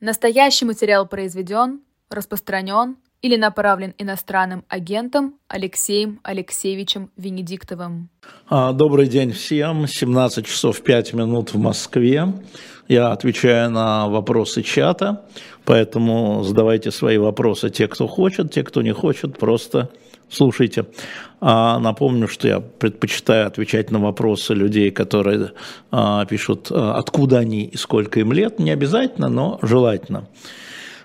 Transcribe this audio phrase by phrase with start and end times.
[0.00, 8.08] Настоящий материал произведен, распространен или направлен иностранным агентом Алексеем Алексеевичем Венедиктовым.
[8.48, 9.86] А, добрый день всем.
[9.86, 12.32] 17 часов 5 минут в Москве.
[12.88, 15.26] Я отвечаю на вопросы чата,
[15.66, 19.90] поэтому задавайте свои вопросы те, кто хочет, те, кто не хочет, просто
[20.30, 20.86] слушайте.
[21.40, 25.52] А напомню, что я предпочитаю отвечать на вопросы людей, которые
[25.90, 28.58] а, пишут, а, откуда они и сколько им лет.
[28.58, 30.28] Не обязательно, но желательно.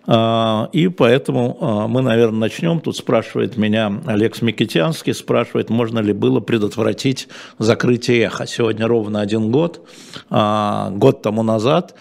[0.07, 2.79] А, и поэтому а, мы, наверное, начнем.
[2.79, 8.45] Тут спрашивает меня Олег Смикитянский, спрашивает, можно ли было предотвратить закрытие эхо.
[8.45, 9.87] Сегодня ровно один год.
[10.29, 11.95] А, год тому назад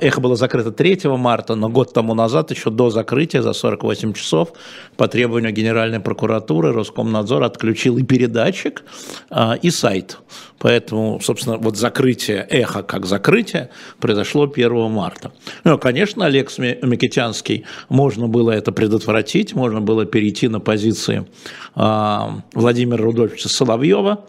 [0.00, 4.52] эхо было закрыто 3 марта, но год тому назад, еще до закрытия, за 48 часов,
[4.96, 8.84] по требованию Генеральной прокуратуры, Роскомнадзор отключил и передатчик,
[9.30, 10.18] э, и сайт.
[10.58, 15.32] Поэтому, собственно, вот закрытие эхо как закрытие произошло 1 марта.
[15.64, 21.26] Ну, конечно, Олег Микитянский, можно было это предотвратить, можно было перейти на позиции
[21.74, 24.24] э, Владимира Рудольфовича Соловьева,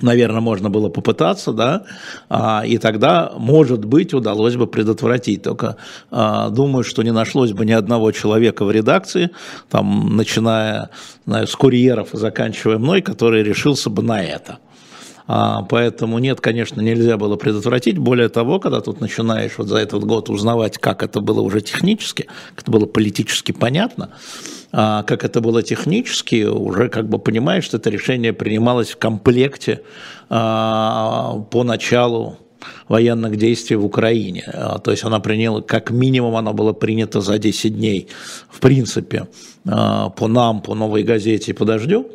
[0.00, 1.84] наверное, можно было попытаться, да,
[2.28, 5.42] а, и тогда, может быть, удалось бы предотвратить.
[5.42, 5.76] Только
[6.10, 9.30] а, думаю, что не нашлось бы ни одного человека в редакции,
[9.70, 10.90] там, начиная
[11.26, 14.58] знаю, с курьеров и заканчивая мной, который решился бы на это.
[15.28, 17.98] А, поэтому нет, конечно, нельзя было предотвратить.
[17.98, 22.26] Более того, когда тут начинаешь вот за этот год узнавать, как это было уже технически,
[22.54, 24.08] как это было политически понятно,
[24.72, 29.82] а, как это было технически, уже как бы понимаешь, что это решение принималось в комплекте
[30.30, 32.38] а, по началу
[32.88, 34.42] военных действий в Украине.
[34.82, 38.08] То есть она приняла, как минимум оно было принято за 10 дней,
[38.50, 39.28] в принципе,
[39.64, 42.10] по нам, по «Новой газете» и по «Дождю».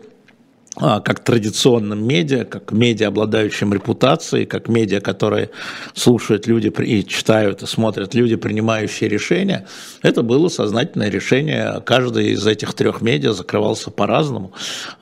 [0.77, 5.51] А, как традиционным медиа, как медиа, обладающим репутацией, как медиа, которые
[5.93, 9.67] слушают люди и читают и смотрят люди, принимающие решения,
[10.01, 11.79] это было сознательное решение.
[11.85, 14.53] Каждый из этих трех медиа закрывался по-разному.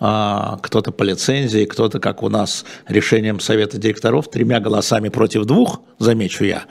[0.01, 5.79] А, кто-то по лицензии, кто-то, как у нас, решением совета директоров, тремя голосами против двух,
[5.99, 6.65] замечу я.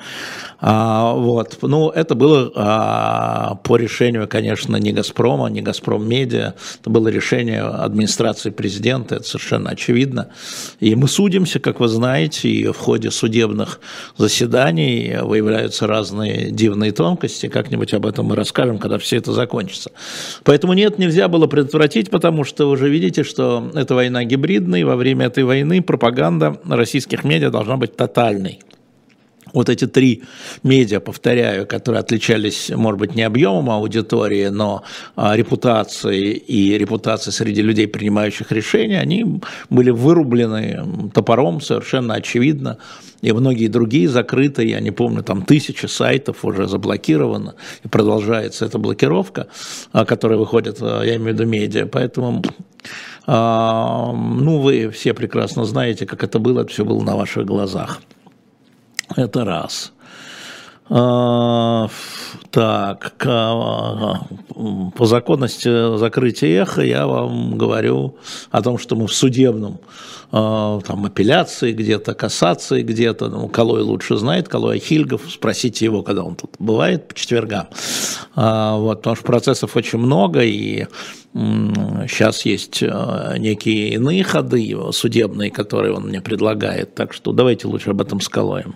[0.60, 1.56] А, вот.
[1.62, 6.52] Ну, это было по решению, конечно, не «Газпрома», не «Газпром Медиа».
[6.80, 10.28] Это было решение администрации президента, это совершенно очевидно.
[10.80, 13.80] И мы судимся, как вы знаете, и в ходе судебных
[14.16, 17.48] заседаний выявляются разные дивные тонкости.
[17.48, 19.90] Как-нибудь об этом мы расскажем, когда все это закончится.
[20.44, 24.84] Поэтому нет, нельзя было предотвратить, потому что вы уже видите, что эта война гибридная, и
[24.84, 28.60] во время этой войны пропаганда российских медиа должна быть тотальной
[29.52, 30.22] вот эти три
[30.62, 34.82] медиа, повторяю, которые отличались, может быть, не объемом аудитории, но
[35.16, 42.78] а, репутацией и репутацией среди людей, принимающих решения, они были вырублены топором совершенно очевидно.
[43.22, 48.78] И многие другие закрыты, я не помню, там тысячи сайтов уже заблокировано, и продолжается эта
[48.78, 49.48] блокировка,
[49.92, 51.86] а, которая выходит, а, я имею в виду медиа.
[51.86, 52.42] Поэтому
[53.26, 58.00] ну, вы все прекрасно знаете, как это было, это все было на ваших глазах.
[59.16, 59.92] Это раз.
[60.92, 61.88] А,
[62.50, 68.16] так, по законности закрытия эхо я вам говорю
[68.50, 69.78] о том, что мы в судебном
[70.32, 76.24] а, там апелляции где-то, кассации где-то, ну, Калой лучше знает, Калой Ахильгов, спросите его, когда
[76.24, 77.68] он тут бывает по четвергам.
[78.34, 80.88] А, вот, потому что процессов очень много, и
[81.32, 88.00] сейчас есть некие иные ходы судебные, которые он мне предлагает, так что давайте лучше об
[88.00, 88.74] этом с Калоем.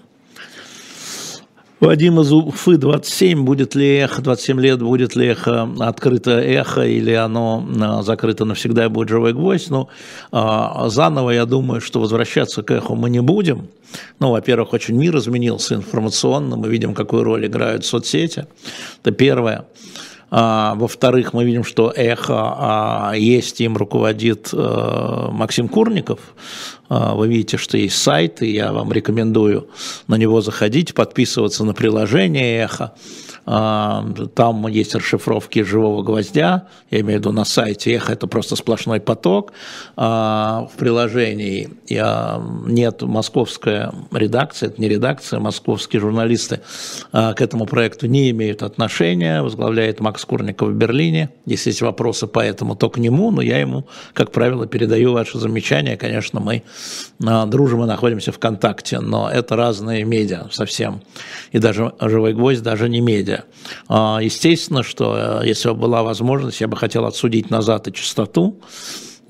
[1.85, 7.13] Вадим из Уфы, 27, будет ли эхо, 27 лет, будет ли эхо открыто эхо или
[7.13, 9.69] оно а, закрыто навсегда и будет живой гвоздь.
[9.69, 9.89] Ну,
[10.33, 13.69] а, заново я думаю, что возвращаться к эху мы не будем.
[14.19, 18.47] Ну, во-первых, очень мир изменился информационно, мы видим, какую роль играют соцсети.
[19.03, 19.67] Это первое.
[20.37, 26.19] А, во-вторых, мы видим, что эхо а, есть, им руководит а, Максим Курников.
[26.89, 29.69] А, вы видите, что есть сайт, и я вам рекомендую
[30.09, 32.95] на него заходить, подписываться на приложение эхо.
[33.47, 38.57] А, там есть расшифровки живого гвоздя, я имею в виду на сайте Эхо, это просто
[38.57, 39.53] сплошной поток.
[39.97, 41.71] А, в приложении
[42.67, 46.61] нет московская редакция, это не редакция, московские журналисты
[47.13, 51.31] а, к этому проекту не имеют отношения, возглавляет Макс Курников в Берлине.
[51.45, 55.39] Если есть вопросы по этому, то к нему, но я ему, как правило, передаю ваши
[55.39, 55.97] замечания.
[55.97, 56.63] Конечно, мы
[57.19, 61.03] дружим и находимся в контакте, но это разные медиа совсем.
[61.53, 63.45] И даже «Живой гвоздь» даже не медиа медиа.
[63.89, 68.61] А, естественно, что э, если бы была возможность, я бы хотел отсудить назад и частоту,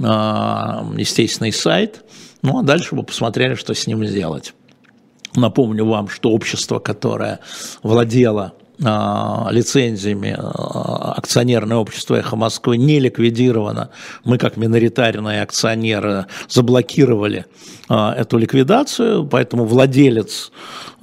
[0.02, 2.04] а, естественный сайт,
[2.42, 4.54] ну а дальше бы посмотрели, что с ним сделать.
[5.36, 7.40] Напомню вам, что общество, которое
[7.82, 8.52] владело
[8.84, 13.90] а, лицензиями акционерное общество «Эхо Москвы» не ликвидировано.
[14.24, 17.46] Мы, как миноритарные акционеры, заблокировали
[17.88, 20.50] эту ликвидацию, поэтому владелец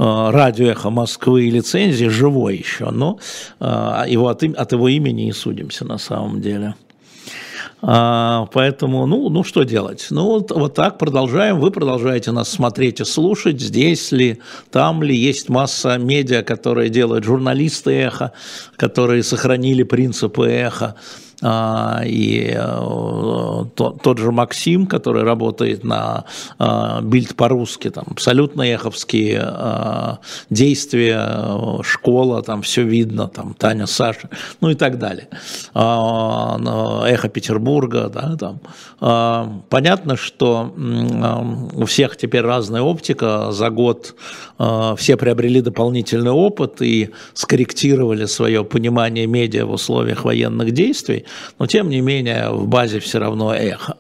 [0.02, 3.20] радио «Эхо Москвы» лицензии живой еще, но
[3.60, 6.76] его от, от его имени не судимся на самом деле.
[7.84, 10.08] А, поэтому, ну, ну, что делать?
[10.12, 11.60] Ну, вот, вот так продолжаем.
[11.60, 13.60] Вы продолжаете нас смотреть и слушать.
[13.60, 14.40] Здесь ли,
[14.70, 18.34] там ли есть масса медиа, которые делают журналисты эхо,
[18.76, 20.96] которые сохранили принципы эхо.
[21.44, 26.26] А, и э, тот же Максим, который работает на
[26.60, 30.20] а, бильд по-русски, там абсолютно эховские а,
[30.52, 34.30] действия, школа, там все видно, там Таня, Саша,
[34.62, 35.28] ну и так далее.
[35.74, 39.64] Эхо Петербурга, да, там.
[39.70, 40.74] Понятно, что
[41.74, 44.16] у всех теперь разная оптика, за год
[44.98, 51.26] все приобрели дополнительный опыт и скорректировали свое понимание медиа в условиях военных действий,
[51.60, 53.98] но тем не менее в базе все равно эхо.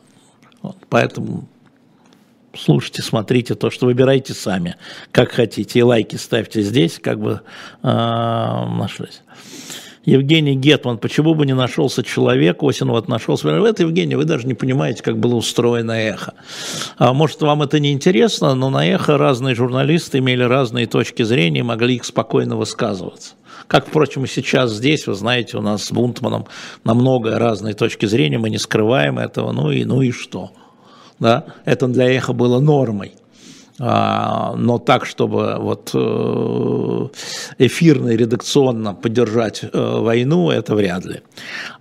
[0.62, 1.48] Вот, поэтому
[2.56, 4.75] слушайте, смотрите то, что выбирайте сами,
[5.12, 7.42] как хотите, и лайки ставьте здесь, как бы
[7.83, 9.22] э, нашлись.
[10.04, 13.50] Евгений Гетман, почему бы не нашелся человек, Осин вот нашелся.
[13.50, 16.34] Это, Евгений, вы даже не понимаете, как было устроено эхо.
[16.98, 21.62] А может, вам это не интересно, но на эхо разные журналисты имели разные точки зрения,
[21.62, 23.36] могли их спокойно высказываться.
[23.72, 26.46] Как, впрочем, и сейчас здесь, вы знаете, у нас с Бунтманом
[26.84, 30.52] на много разные точки зрения, мы не скрываем этого, ну и, ну и что?
[31.20, 31.46] Да?
[31.64, 33.14] Это для эхо было нормой.
[33.80, 37.08] А, но так, чтобы вот э,
[37.60, 41.22] эфирно и редакционно поддержать э, войну, это вряд ли.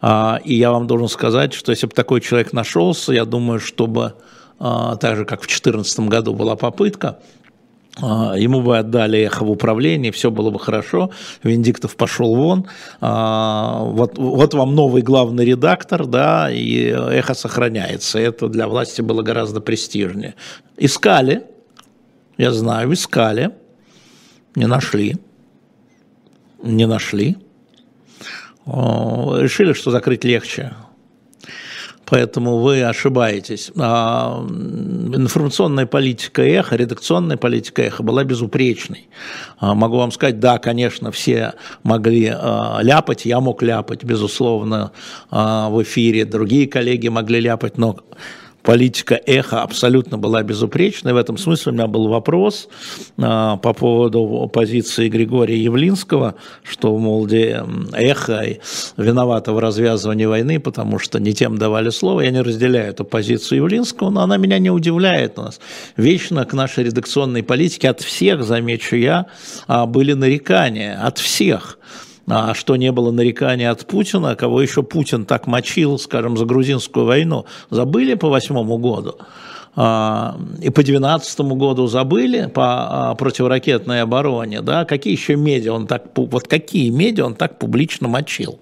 [0.00, 4.14] А, и я вам должен сказать, что если бы такой человек нашелся, я думаю, чтобы
[4.60, 7.18] а, так же, как в 2014 году была попытка,
[7.98, 11.10] ему бы отдали эхо в управление, все было бы хорошо,
[11.42, 12.66] Виндиктов пошел вон,
[13.00, 19.60] вот, вот вам новый главный редактор, да, и эхо сохраняется, это для власти было гораздо
[19.60, 20.34] престижнее.
[20.76, 21.42] Искали,
[22.38, 23.50] я знаю, искали,
[24.54, 25.16] не нашли,
[26.62, 27.36] не нашли.
[28.66, 30.74] Решили, что закрыть легче.
[32.10, 33.70] Поэтому вы ошибаетесь.
[33.78, 34.44] А,
[35.14, 39.08] информационная политика эхо, редакционная политика эхо была безупречной.
[39.58, 41.54] А, могу вам сказать, да, конечно, все
[41.84, 44.90] могли а, ляпать, я мог ляпать, безусловно,
[45.30, 47.96] в эфире, другие коллеги могли ляпать, но
[48.62, 51.12] политика эхо абсолютно была безупречной.
[51.12, 52.68] В этом смысле у меня был вопрос
[53.18, 58.44] а, по поводу позиции Григория Явлинского, что, мол, где эхо
[58.96, 62.22] виновато в развязывании войны, потому что не тем давали слово.
[62.22, 65.38] Я не разделяю эту позицию Явлинского, но она меня не удивляет.
[65.38, 65.60] У нас
[65.96, 69.26] вечно к нашей редакционной политике от всех, замечу я,
[69.66, 71.78] а, были нарекания, от всех
[72.30, 77.06] а что не было нарекания от Путина, кого еще Путин так мочил, скажем, за грузинскую
[77.06, 79.16] войну, забыли по восьмому году?
[79.76, 85.86] А, и по 2012 году забыли по а, противоракетной обороне, да, какие еще медиа он
[85.86, 88.58] так, вот какие медиа он так публично мочил,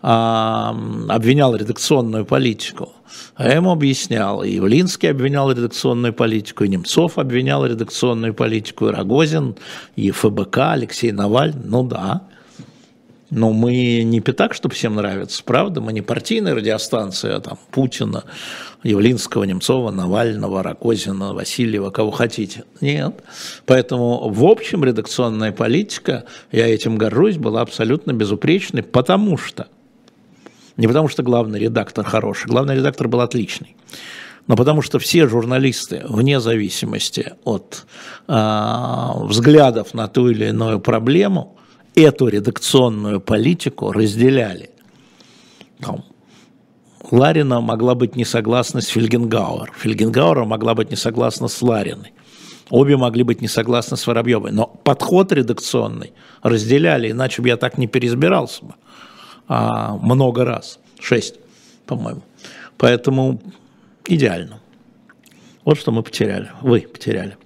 [0.00, 2.92] обвинял редакционную политику.
[3.34, 9.56] А ему объяснял, и Явлинский обвинял редакционную политику, и Немцов обвинял редакционную политику, и Рогозин,
[9.96, 12.22] и ФБК, Алексей Навальный, ну да,
[13.30, 15.80] но мы не пятак, чтобы всем нравится, правда?
[15.80, 18.24] Мы не партийная радиостанция, а там Путина,
[18.82, 22.64] Явлинского, Немцова, Навального, Ракозина, Васильева, кого хотите.
[22.80, 23.22] Нет.
[23.66, 29.68] Поэтому в общем редакционная политика, я этим горжусь, была абсолютно безупречной, потому что,
[30.76, 33.76] не потому что главный редактор хороший, главный редактор был отличный,
[34.46, 37.84] но потому что все журналисты, вне зависимости от
[38.26, 41.57] э, взглядов на ту или иную проблему,
[42.02, 44.70] эту редакционную политику разделяли.
[47.10, 52.12] Ларина могла быть не согласна с Фельгенгауэр, Фельгенгауэр могла быть не согласна с Лариной.
[52.70, 56.12] Обе могли быть не согласны с Воробьевой, но подход редакционный
[56.42, 58.74] разделяли, иначе бы я так не переизбирался бы
[59.46, 61.36] а, много раз, шесть,
[61.86, 62.20] по-моему.
[62.76, 63.40] Поэтому
[64.06, 64.60] идеально.
[65.64, 67.38] Вот что мы потеряли, вы потеряли.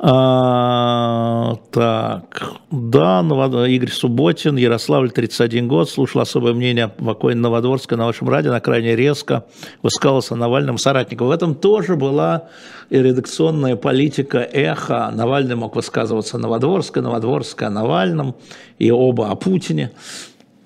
[0.00, 3.20] А, так, да,
[3.66, 8.94] Игорь Субботин, Ярославль, 31 год, слушал особое мнение покойной Новодворска на вашем радио, на крайне
[8.94, 9.44] резко
[9.82, 11.26] высказался Навальным соратникам.
[11.26, 12.44] В этом тоже была
[12.90, 15.10] и редакционная политика эхо.
[15.12, 18.36] Навальный мог высказываться Новодворская, Новодворская о Навальном,
[18.78, 19.90] и оба о Путине.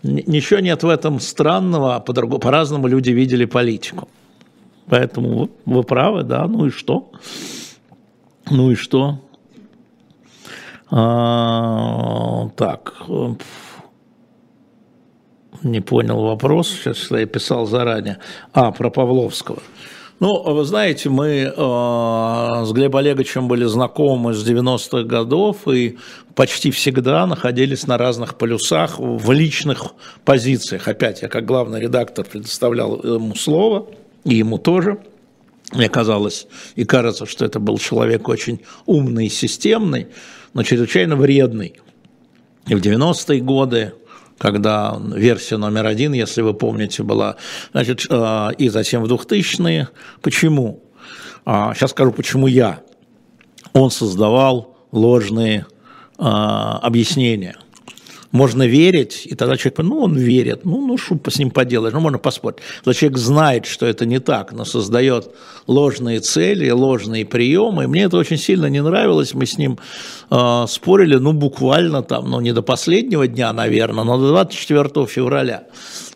[0.03, 4.09] Ничего нет в этом странного, по-разному люди видели политику.
[4.89, 7.11] Поэтому вы правы, да, ну и что?
[8.51, 9.19] Ну и что?
[10.91, 12.95] А, так,
[15.63, 18.19] не понял вопрос, сейчас я писал заранее.
[18.53, 19.63] А, про Павловского.
[20.21, 25.99] Ну, вы знаете, мы э, с Глебом Олеговичем были знакомы с 90-х годов и
[26.37, 29.87] почти всегда находились на разных полюсах в личных
[30.25, 30.87] позициях.
[30.87, 33.87] Опять, я как главный редактор предоставлял ему слово,
[34.25, 34.99] и ему тоже.
[35.73, 40.09] Мне казалось и кажется, что это был человек очень умный и системный,
[40.55, 41.81] но чрезвычайно вредный.
[42.67, 43.93] И в 90-е годы
[44.39, 47.37] когда версия номер один, если вы помните, была,
[47.71, 49.89] значит, э, и затем в 2000-е.
[50.21, 50.83] Почему?
[51.45, 52.81] Сейчас а, скажу, почему я.
[53.73, 55.67] Он создавал ложные
[56.19, 57.57] э, объяснения–
[58.33, 62.01] можно верить, и тогда человек, ну, он верит, ну, ну, что с ним поделаешь, ну,
[62.01, 62.59] можно поспорить.
[62.79, 65.31] Когда человек знает, что это не так, но создает
[65.67, 69.79] ложные цели, ложные приемы, и мне это очень сильно не нравилось, мы с ним
[70.31, 75.65] э, спорили, ну, буквально там, ну, не до последнего дня, наверное, но до 24 февраля.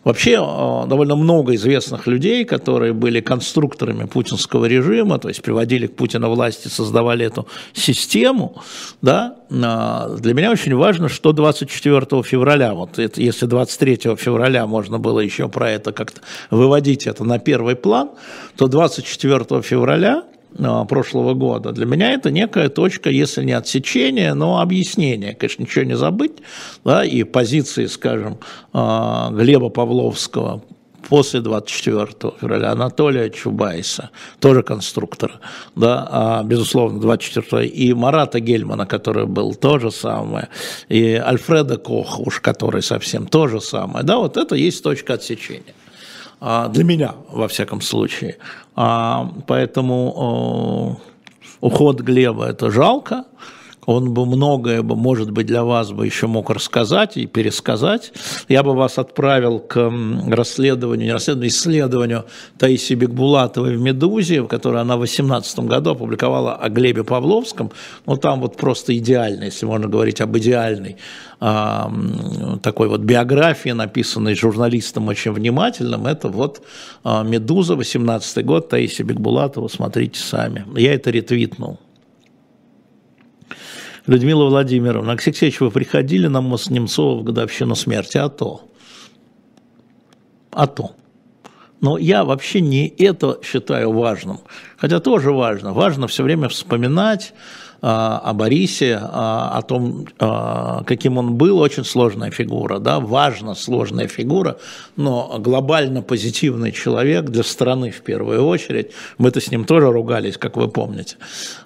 [0.07, 5.97] Вообще э, довольно много известных людей, которые были конструкторами путинского режима, то есть приводили к
[5.97, 8.55] Путину власти, создавали эту систему,
[9.01, 14.99] да, э, для меня очень важно, что 24 февраля, вот это, если 23 февраля можно
[14.99, 18.11] было еще про это как-то выводить это на первый план,
[18.55, 20.23] то 24 февраля
[20.59, 21.71] а, прошлого года.
[21.71, 25.35] Для меня это некая точка, если не отсечения, но объяснения.
[25.35, 26.33] Конечно, ничего не забыть.
[26.83, 28.37] Да, и позиции, скажем,
[28.73, 30.63] а, Глеба Павловского
[31.07, 32.07] после 24
[32.39, 34.09] февраля, Анатолия Чубайса,
[34.39, 35.39] тоже конструктора,
[35.75, 40.49] да, а, безусловно, 24 и Марата Гельмана, который был то же самое,
[40.89, 45.73] и Альфреда Коха, уж который совсем то же самое, да, вот это есть точка отсечения.
[46.39, 48.37] А, для меня, во всяком случае.
[48.75, 50.99] А, поэтому
[51.61, 53.25] уход Глеба– это жалко,
[53.87, 58.11] он бы многое, бы, может быть, для вас бы еще мог рассказать и пересказать.
[58.49, 59.75] Я бы вас отправил к
[60.27, 62.25] расследованию, не расследованию, исследованию
[62.59, 67.71] Таисии Бекбулатовой в «Медузе», в которой она в 2018 году опубликовала о Глебе Павловском.
[68.05, 70.97] Ну, там вот просто идеально, если можно говорить об идеальной
[71.39, 71.89] а,
[72.61, 76.07] такой вот биографии, написанной журналистом очень внимательным.
[76.07, 76.61] Это вот
[77.05, 80.65] а, «Медуза», 18 год, Таисия Бекбулатова, смотрите сами.
[80.75, 81.79] Я это ретвитнул.
[84.07, 88.17] Людмила Владимировна, Алексей Алексеевич, вы приходили на мост Немцова в годовщину смерти?
[88.17, 88.61] А то.
[90.51, 90.95] А то.
[91.81, 94.39] Но я вообще не это считаю важным.
[94.77, 95.73] Хотя тоже важно.
[95.73, 97.33] Важно все время вспоминать
[97.81, 104.07] о Борисе, а, о том, а, каким он был, очень сложная фигура, да, важно сложная
[104.07, 104.57] фигура,
[104.95, 108.91] но глобально позитивный человек для страны в первую очередь.
[109.17, 111.17] Мы-то с ним тоже ругались, как вы помните.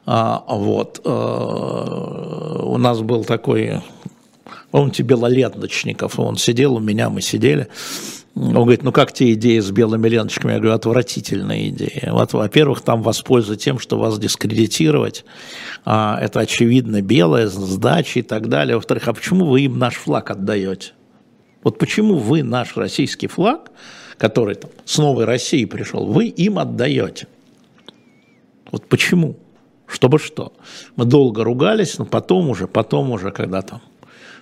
[0.06, 1.02] Вот.
[1.06, 3.82] У нас был такой,
[4.72, 7.68] помните, Белолеточников, он сидел у меня, мы сидели,
[8.36, 10.54] он говорит, ну как те идеи с белыми ленточками?
[10.54, 12.14] Я говорю, отвратительная идея.
[12.14, 15.26] Вот, во-первых, там воспользоваться тем, что вас дискредитировать.
[15.84, 18.76] А, это очевидно белое, сдачи и так далее.
[18.76, 20.94] Во-вторых, а почему вы им наш флаг отдаете?
[21.64, 23.72] Вот почему вы наш российский флаг,
[24.18, 27.28] который там, с новой России пришел, вы им отдаете?
[28.72, 29.36] Вот почему?
[29.88, 30.54] Чтобы что?
[30.96, 33.82] Мы долго ругались, но потом уже, потом уже, когда там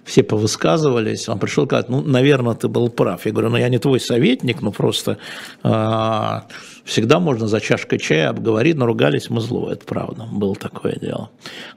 [0.09, 3.25] все повысказывались, он пришел сказать, ну, наверное, ты был прав.
[3.27, 5.19] Я говорю, ну, я не твой советник, ну, просто
[5.63, 6.39] э,
[6.83, 11.29] всегда можно за чашкой чая обговорить, но ругались мы зло, это правда, было такое дело.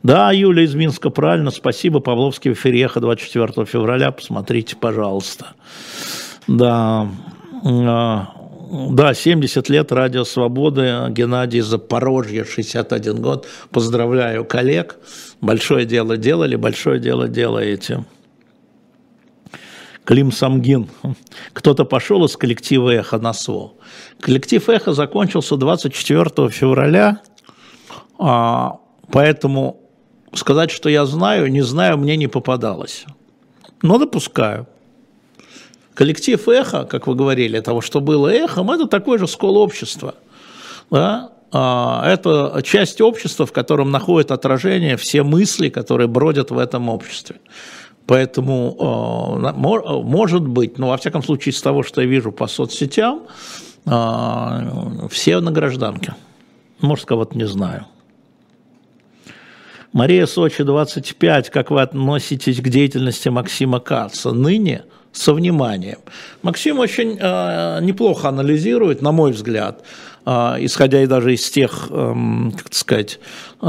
[0.02, 5.48] Да, Юля из Минска, правильно, спасибо, Павловский Фереха 24 февраля, посмотрите, пожалуйста.
[6.48, 7.08] Да,
[7.64, 8.18] э,
[8.92, 13.46] да, 70 лет Радио Свободы, Геннадий Запорожье, 61 год.
[13.70, 14.96] Поздравляю коллег.
[15.42, 18.06] Большое дело делали, большое дело делаете.
[20.04, 20.88] Клим Самгин.
[21.52, 23.74] Кто-то пошел из коллектива «Эхо» на СВО.
[24.20, 27.20] Коллектив «Эхо» закончился 24 февраля,
[28.18, 28.78] а,
[29.10, 29.80] поэтому
[30.34, 33.04] сказать, что я знаю, не знаю, мне не попадалось.
[33.82, 34.66] Но допускаю.
[35.94, 40.14] Коллектив «Эхо», как вы говорили, того, что было эхом, это такой же скол общества.
[40.90, 41.32] Да?
[41.52, 47.36] А, это часть общества, в котором находят отражение все мысли, которые бродят в этом обществе.
[48.12, 53.22] Поэтому, а, может быть, ну, во всяком случае, из того, что я вижу по соцсетям,
[53.86, 56.14] а, все на гражданке.
[56.82, 57.86] Может, кого-то не знаю.
[59.94, 61.48] Мария Сочи, 25.
[61.48, 64.32] Как вы относитесь к деятельности Максима Каца?
[64.32, 65.98] Ныне со вниманием.
[66.42, 69.84] Максим очень э, неплохо анализирует, на мой взгляд,
[70.24, 72.14] э, исходя и даже из тех, э,
[72.56, 73.20] как сказать,
[73.60, 73.66] э,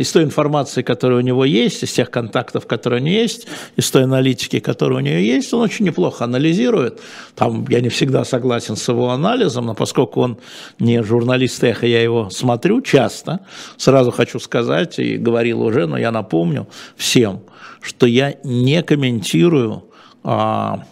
[0.00, 3.46] из той информации, которая у него есть, из тех контактов, которые у него есть,
[3.76, 7.00] из той аналитики, которая у него есть, он очень неплохо анализирует.
[7.34, 10.38] Там я не всегда согласен с его анализом, но поскольку он
[10.78, 13.40] не журналист эхо, я его смотрю часто,
[13.78, 17.40] сразу хочу сказать, и говорил уже, но я напомню всем,
[17.80, 19.84] что я не комментирую
[20.24, 20.84] а,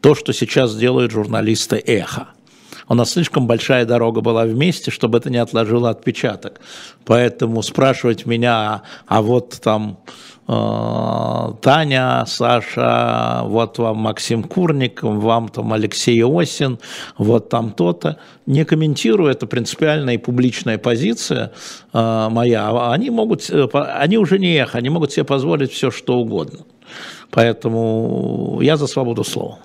[0.00, 2.28] то, что сейчас делают журналисты «Эхо».
[2.88, 6.60] У нас слишком большая дорога была вместе, чтобы это не отложило отпечаток.
[7.04, 9.98] Поэтому спрашивать меня, а вот там
[10.46, 16.78] Таня, Саша, вот вам Максим Курник, вам там Алексей Осин,
[17.18, 18.18] вот там то-то.
[18.46, 21.52] Не комментирую, это принципиальная и публичная позиция
[21.92, 22.92] э, моя.
[22.92, 26.60] Они могут, э, они уже не эхо, они могут себе позволить все, что угодно.
[27.30, 29.58] Поэтому я за свободу слова.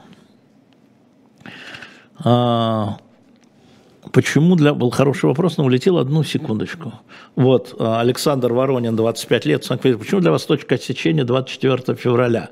[4.11, 4.73] Почему для...
[4.73, 6.93] Был хороший вопрос, но улетел одну секундочку.
[7.35, 12.49] Вот, а, Александр Воронин, 25 лет, Почему для вас точка отсечения 24 февраля?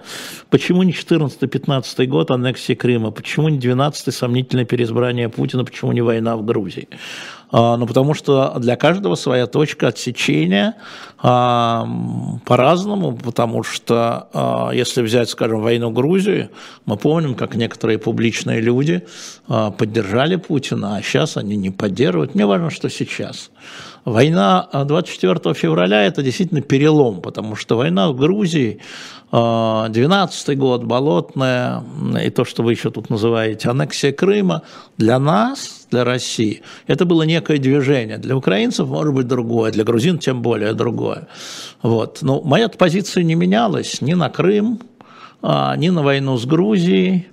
[0.50, 3.12] Почему не 14-15 год аннексии Крыма?
[3.12, 5.66] Почему не 12 сомнительное переизбрание Путина?
[5.66, 6.88] Почему не война в Грузии?
[7.52, 10.76] А, ну, потому что для каждого своя точка отсечения
[11.18, 11.88] а,
[12.46, 16.50] по-разному, потому что а, если взять, скажем, войну Грузии,
[16.86, 19.06] мы помним, как некоторые публичные люди
[19.48, 22.36] поддержали Путина, а сейчас они не поддерживают.
[22.36, 23.50] Мне важно, что сейчас.
[24.06, 28.80] Война 24 февраля– это действительно перелом, потому что война в Грузии,
[29.32, 31.84] 12 год, Болотная,
[32.24, 34.64] и то, что вы еще тут называете аннексия Крыма,
[34.98, 38.18] для нас, для России, это было некое движение.
[38.18, 41.28] Для украинцев, может быть, другое, для грузин тем более другое.
[41.84, 42.20] Вот.
[42.22, 44.80] Но моя позиция не менялась ни на Крым,
[45.42, 47.28] а, ни на войну с Грузией,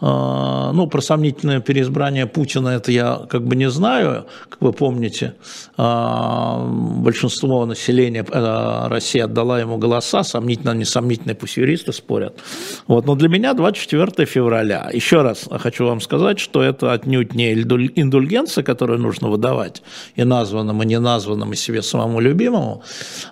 [0.00, 5.34] ну, про сомнительное переизбрание Путина это я как бы не знаю, как вы помните,
[5.76, 12.38] а, большинство населения э, России отдала ему голоса, сомнительно, несомнительно, пусть юристы спорят.
[12.86, 14.88] Вот, но для меня 24 февраля.
[14.92, 19.82] Еще раз хочу вам сказать, что это отнюдь не индульгенция, которую нужно выдавать
[20.14, 22.82] и названным, и неназванным, и себе самому любимому,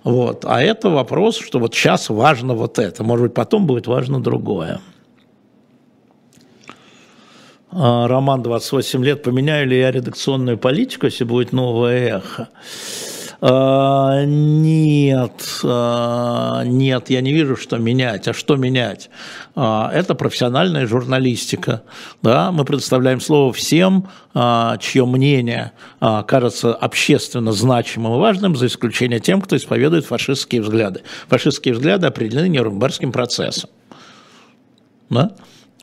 [0.02, 4.20] вот, а это вопрос, что вот сейчас важно вот это, может быть, потом будет важно
[4.20, 4.80] другое.
[7.70, 12.48] А, роман 28 лет, поменяю ли я редакционную политику, если будет новое эхо?
[13.38, 18.28] А, нет, а, нет, я не вижу, что менять.
[18.28, 19.10] А что менять?
[19.54, 21.82] Это профессиональная журналистика.
[22.22, 22.50] Да?
[22.52, 29.56] Мы предоставляем слово всем, чье мнение кажется общественно значимым и важным, за исключением тем, кто
[29.56, 31.02] исповедует фашистские взгляды.
[31.28, 33.70] Фашистские взгляды определены Нюрнбергским процессом.
[35.10, 35.32] Да?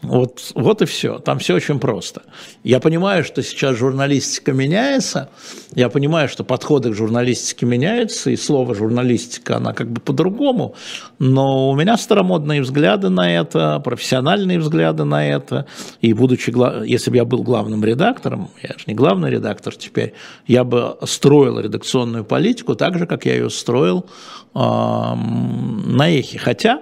[0.03, 1.19] Вот, вот и все.
[1.19, 2.23] Там все очень просто.
[2.63, 5.29] Я понимаю, что сейчас журналистика меняется,
[5.75, 10.75] я понимаю, что подходы к журналистике меняются, и слово журналистика, она как бы по-другому,
[11.19, 15.67] но у меня старомодные взгляды на это, профессиональные взгляды на это,
[16.01, 16.53] и будучи,
[16.85, 20.13] если бы я был главным редактором, я же не главный редактор теперь,
[20.47, 24.05] я бы строил редакционную политику так же, как я ее строил
[24.53, 26.37] э, на эхе.
[26.39, 26.81] Хотя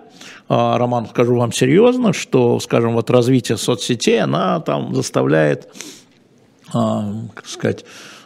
[0.51, 5.69] Роман, скажу вам серьезно, что, скажем, вот развитие соцсетей, она там заставляет,
[6.73, 7.85] а, как сказать,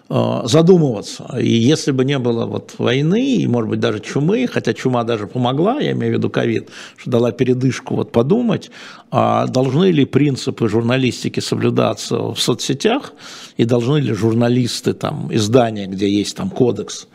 [0.09, 1.37] а, задумываться.
[1.39, 5.27] И если бы не было вот войны, и, может быть, даже чумы, хотя чума даже
[5.27, 8.71] помогла, я имею в виду ковид, что дала передышку вот подумать,
[9.11, 13.13] а должны ли принципы журналистики соблюдаться в соцсетях,
[13.57, 17.07] и должны ли журналисты, там, издания, где есть там кодекс,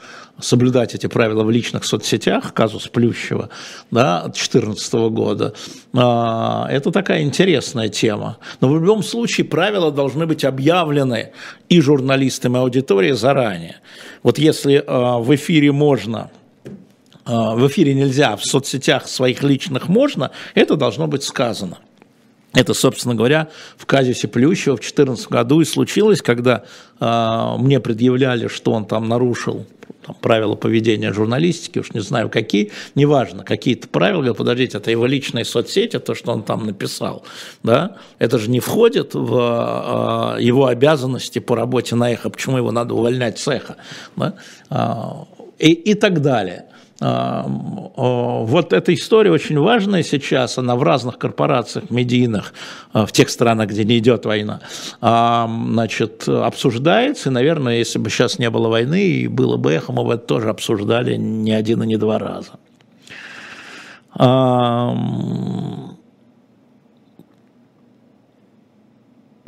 [0.43, 3.51] соблюдать эти правила в личных соцсетях, казус Плющева,
[3.91, 5.55] да, 2014 года,
[5.93, 8.39] а, это такая интересная тема.
[8.61, 11.33] Но в любом случае правила должны быть объявлены
[11.69, 13.77] и журналистам, и аудитории заранее.
[14.23, 16.31] Вот если а, в эфире можно
[17.25, 21.79] а, в эфире нельзя, в соцсетях своих личных можно, это должно быть сказано.
[22.53, 26.65] Это, собственно говоря, в казусе Плющева в 2014 году и случилось, когда
[26.99, 29.67] э, мне предъявляли, что он там нарушил
[30.05, 35.07] там, правила поведения журналистики, уж не знаю какие, неважно, какие-то правила, говорят, подождите, это его
[35.07, 37.23] личные соцсети, то, что он там написал,
[37.63, 42.73] да, это же не входит в э, его обязанности по работе на эхо, почему его
[42.73, 43.77] надо увольнять с эхо,
[44.17, 44.35] да,
[44.71, 46.65] э, и, и так далее.
[47.03, 52.53] А, вот эта история очень важная сейчас, она в разных корпорациях медийных,
[52.93, 54.61] а, в тех странах, где не идет война,
[55.01, 59.93] а, значит, обсуждается, и, наверное, если бы сейчас не было войны и было бы эхо,
[59.93, 62.53] мы бы это тоже обсуждали не один и не два раза.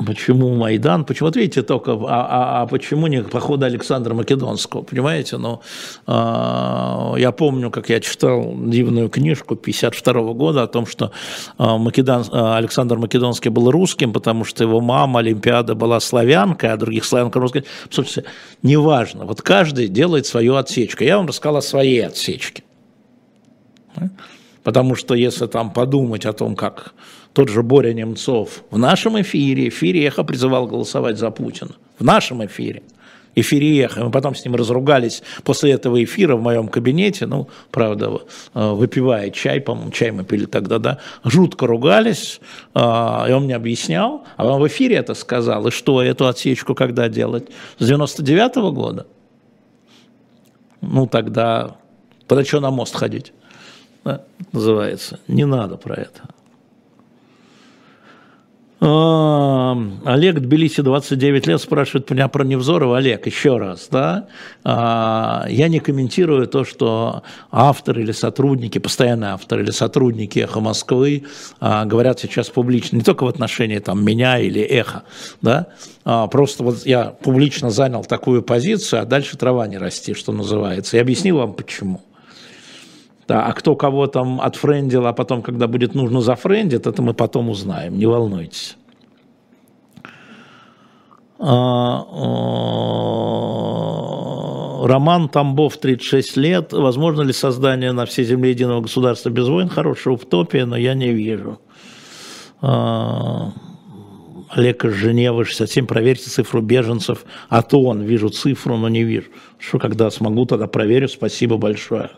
[0.07, 1.05] Почему Майдан?
[1.05, 1.29] Почему?
[1.29, 5.37] Вот видите только, а, а, а почему не похода Александра Македонского, понимаете?
[5.37, 5.61] Ну,
[6.07, 11.13] э, я помню, как я читал дивную книжку 52 года о том, что
[11.59, 16.77] э, Македон, э, Александр Македонский был русским, потому что его мама Олимпиада была славянкой, а
[16.77, 17.65] других славянка русская.
[17.91, 18.27] Собственно,
[18.63, 19.25] неважно.
[19.25, 21.05] Вот каждый делает свою отсечку.
[21.05, 22.63] Я вам рассказал о своей отсечке.
[24.63, 26.95] Потому что если там подумать о том, как
[27.33, 31.73] тот же Боря Немцов в нашем эфире, эфире Эхо призывал голосовать за Путина.
[31.99, 32.83] В нашем эфире.
[33.35, 34.05] Эфире Эхо.
[34.05, 38.21] Мы потом с ним разругались после этого эфира в моем кабинете, ну, правда,
[38.55, 42.41] э, выпивая чай, по-моему, чай мы пили тогда, да, жутко ругались,
[42.75, 46.75] э, и он мне объяснял, а он в эфире это сказал, и что, эту отсечку
[46.75, 47.49] когда делать?
[47.79, 49.07] С 99 -го года?
[50.83, 51.77] Ну, тогда,
[52.27, 53.33] тогда что на мост ходить?
[54.05, 55.21] Да, называется.
[55.29, 56.32] Не надо про это.
[58.85, 62.99] А, Олег Тбилиси, 29 лет, спрашивает меня про Невзорова.
[62.99, 64.27] Олег, еще раз, да,
[64.65, 71.27] а, я не комментирую то, что авторы или сотрудники, постоянные авторы или сотрудники «Эхо Москвы»
[71.61, 75.05] а, говорят сейчас публично, не только в отношении там, меня или «Эхо»,
[75.41, 75.69] да,
[76.03, 81.01] просто вот я публично занял такую позицию, а дальше трава не расти, что называется, и
[81.01, 82.01] объяснил вам почему.
[83.33, 87.49] Да, а кто кого там отфрендил, а потом, когда будет нужно, зафрендит, это мы потом
[87.49, 88.77] узнаем, не волнуйтесь.
[91.39, 92.05] А,
[94.87, 96.75] Роман Тамбов, 36 лет.
[96.75, 99.71] Возможно ли создание на всей земле единого государства без войн?
[99.71, 101.59] Хорошая утопия, но я не вижу.
[102.61, 103.53] А,
[104.51, 107.25] Олег из Женевы, 67, проверьте цифру беженцев.
[107.49, 109.29] А то он, вижу цифру, но не вижу.
[109.59, 111.09] Что, когда смогу, тогда проверю.
[111.09, 112.11] Спасибо большое.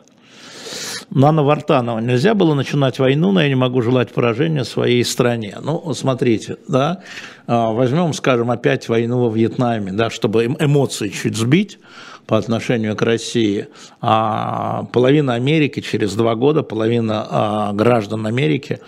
[1.10, 1.98] Нана Вартанова.
[1.98, 5.56] Нельзя было начинать войну, но я не могу желать поражения своей стране.
[5.62, 7.00] Ну, смотрите, да,
[7.46, 11.78] а, возьмем, скажем, опять войну во Вьетнаме, да, чтобы эм, эмоции чуть сбить
[12.26, 13.68] по отношению к России.
[14.00, 18.80] А половина Америки через два года, половина а, граждан Америки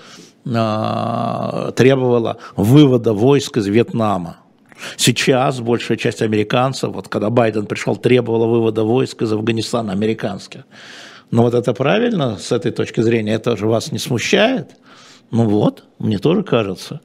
[0.46, 4.38] а, требовала вывода войск из Вьетнама.
[4.96, 10.64] Сейчас большая часть американцев, вот когда Байден пришел, требовала вывода войск из Афганистана американских.
[11.30, 14.76] Но вот это правильно с этой точки зрения, это же вас не смущает?
[15.30, 17.00] Ну вот, мне тоже кажется.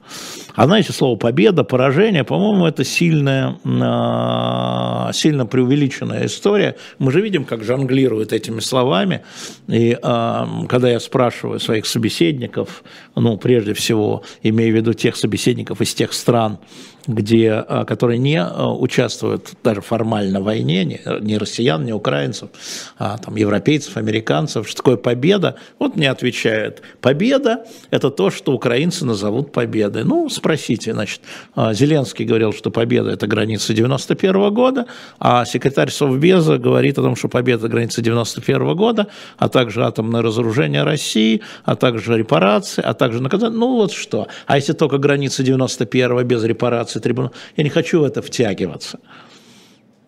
[0.54, 6.76] А знаете, слово победа, поражение, по-моему, это сильная, а, сильно преувеличенная история.
[6.98, 9.22] Мы же видим, как жонглируют этими словами.
[9.66, 12.84] И а, когда я спрашиваю своих собеседников,
[13.14, 16.58] ну, прежде всего, имею в виду тех собеседников из тех стран,
[17.06, 22.50] где, а, которые не участвуют даже формально в войне, ни, ни россиян, ни украинцев,
[22.98, 29.04] а там европейцев, американцев, что такое победа, вот мне отвечают, победа– это то, что украинцы
[29.06, 30.04] назовут победой.
[30.04, 31.20] Ну, спросите, значит,
[31.54, 34.86] а, Зеленский говорил, что победа– это граница 91 -го года,
[35.18, 39.06] а секретарь Совбеза говорит о том, что победа– граница 91 -го года,
[39.38, 43.58] а также атомное разоружение России, а также репарации, а также наказание.
[43.58, 44.26] Ну, вот что.
[44.46, 47.32] А если только граница 91 без репараций, апелляции трибунала.
[47.56, 48.98] Я не хочу в это втягиваться.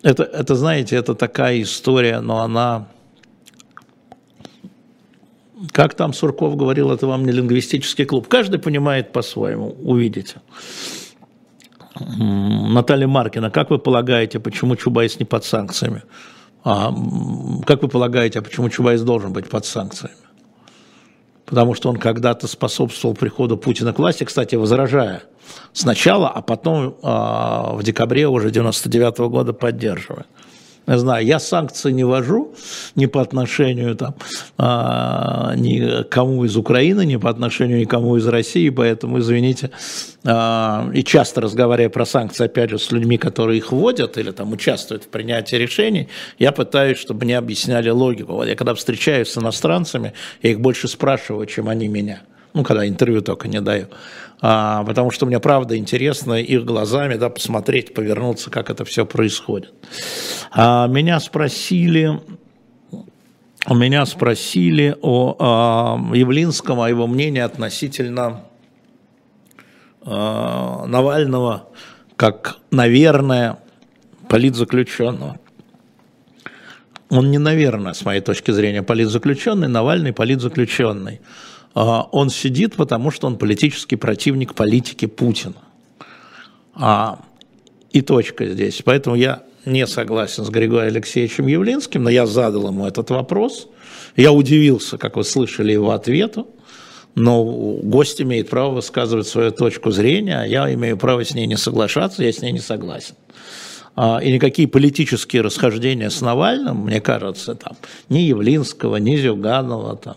[0.03, 2.87] Это, это, знаете, это такая история, но она...
[5.71, 8.27] Как там Сурков говорил, это вам не лингвистический клуб.
[8.27, 10.41] Каждый понимает по-своему, увидите.
[11.99, 16.03] Наталья Маркина, как вы полагаете, почему Чубайс не под санкциями?
[16.63, 16.93] А,
[17.65, 20.15] как вы полагаете, а почему Чубайс должен быть под санкциями?
[21.45, 25.23] Потому что он когда-то способствовал приходу Путина к власти, кстати, возражая–
[25.73, 30.27] сначала, а потом а, в декабре уже 99 -го года поддерживает.
[30.87, 32.53] Я знаю, я санкции не вожу
[32.95, 34.15] ни по отношению там,
[34.57, 39.71] а, ни кому из Украины, ни по отношению никому из России, поэтому, извините,
[40.23, 44.51] а, и часто разговаривая про санкции, опять же, с людьми, которые их вводят или там
[44.53, 48.33] участвуют в принятии решений, я пытаюсь, чтобы мне объясняли логику.
[48.33, 52.21] Вот я когда встречаюсь с иностранцами, я их больше спрашиваю, чем они меня
[52.55, 53.87] ну, когда интервью только не даю,
[54.41, 59.73] а, потому что мне правда интересно их глазами, да, посмотреть, повернуться, как это все происходит.
[60.51, 62.21] А, меня спросили,
[63.69, 68.45] меня спросили о, о Явлинском, о его мнении относительно
[70.01, 71.67] а, Навального,
[72.15, 73.59] как, наверное,
[74.29, 75.39] политзаключенного.
[77.09, 81.19] Он не, наверное, с моей точки зрения, политзаключенный, Навальный политзаключенный.
[81.75, 85.55] А, он сидит, потому что он политический противник политики Путина.
[86.73, 87.19] А,
[87.91, 88.81] и точка здесь.
[88.83, 93.67] Поэтому я не согласен с Григорием Алексеевичем Явлинским, но я задал ему этот вопрос.
[94.15, 96.47] Я удивился, как вы слышали, его ответу.
[97.15, 101.55] но гость имеет право высказывать свою точку зрения, а я имею право с ней не
[101.55, 103.15] соглашаться, я с ней не согласен.
[103.95, 107.77] А, и никакие политические расхождения с Навальным, мне кажется, там,
[108.09, 110.15] ни Явлинского, ни Зюганова, там,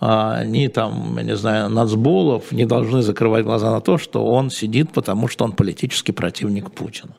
[0.00, 4.50] а, ни там, я не знаю, Нацболов не должны закрывать глаза на то, что он
[4.50, 7.12] сидит, потому что он политический противник Путина.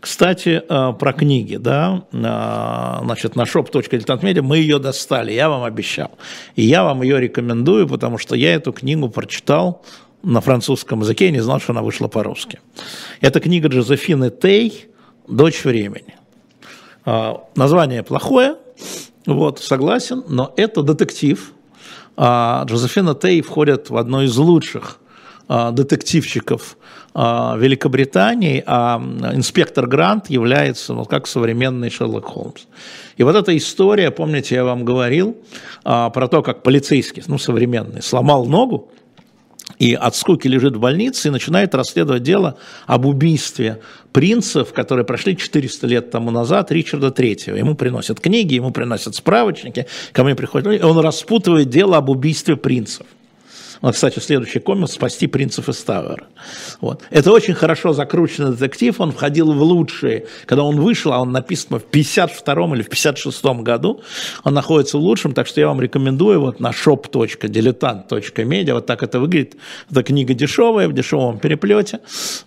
[0.00, 6.10] Кстати, а, про книги, да, значит, на shop.diletantmedia мы ее достали, я вам обещал.
[6.56, 9.82] И я вам ее рекомендую, потому что я эту книгу прочитал
[10.24, 12.58] на французском языке, и не знал, что она вышла по-русски.
[13.20, 14.88] Это книга Джозефины Тей
[15.28, 16.14] «Дочь времени».
[17.04, 18.56] А, название плохое,
[19.26, 21.52] вот, согласен, но это детектив.
[22.16, 24.98] А, Джозефина Тей входит в одно из лучших
[25.48, 26.76] а, детективщиков
[27.16, 29.00] Великобритании, а
[29.32, 32.64] инспектор Грант является ну, как современный Шерлок Холмс.
[33.16, 35.36] И вот эта история, помните, я вам говорил
[35.84, 38.90] про то, как полицейский, ну, современный, сломал ногу,
[39.78, 43.80] и от скуки лежит в больнице и начинает расследовать дело об убийстве
[44.12, 47.56] принцев, которые прошли 400 лет тому назад, Ричарда Третьего.
[47.56, 52.56] Ему приносят книги, ему приносят справочники, ко мне приходят, и он распутывает дело об убийстве
[52.56, 53.06] принцев.
[53.80, 56.26] Вот, кстати, следующий комикс «Спасти принцев из Тауэра».
[56.80, 57.02] Вот.
[57.10, 60.26] Это очень хорошо закрученный детектив, он входил в лучшие.
[60.46, 64.02] Когда он вышел, а он написан в 52 или в 56 году,
[64.42, 69.20] он находится в лучшем, так что я вам рекомендую вот на shop.diletant.media, вот так это
[69.20, 69.56] выглядит.
[69.90, 72.00] Это книга дешевая, в дешевом переплете.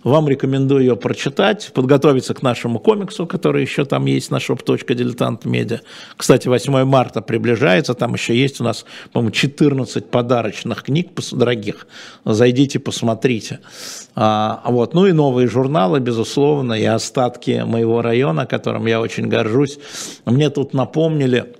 [0.04, 5.80] Вам рекомендую ее прочитать, подготовиться к нашему комиксу, который еще там есть на shop.diletant.media.
[6.16, 11.86] Кстати, 8 марта приближается, там еще есть у нас, по-моему, 14 подарочных книг дорогих.
[12.24, 13.60] Зайдите, посмотрите.
[14.14, 14.94] А, вот.
[14.94, 19.78] Ну и новые журналы, безусловно, и остатки моего района, которым я очень горжусь.
[20.24, 21.54] Мне тут напомнили,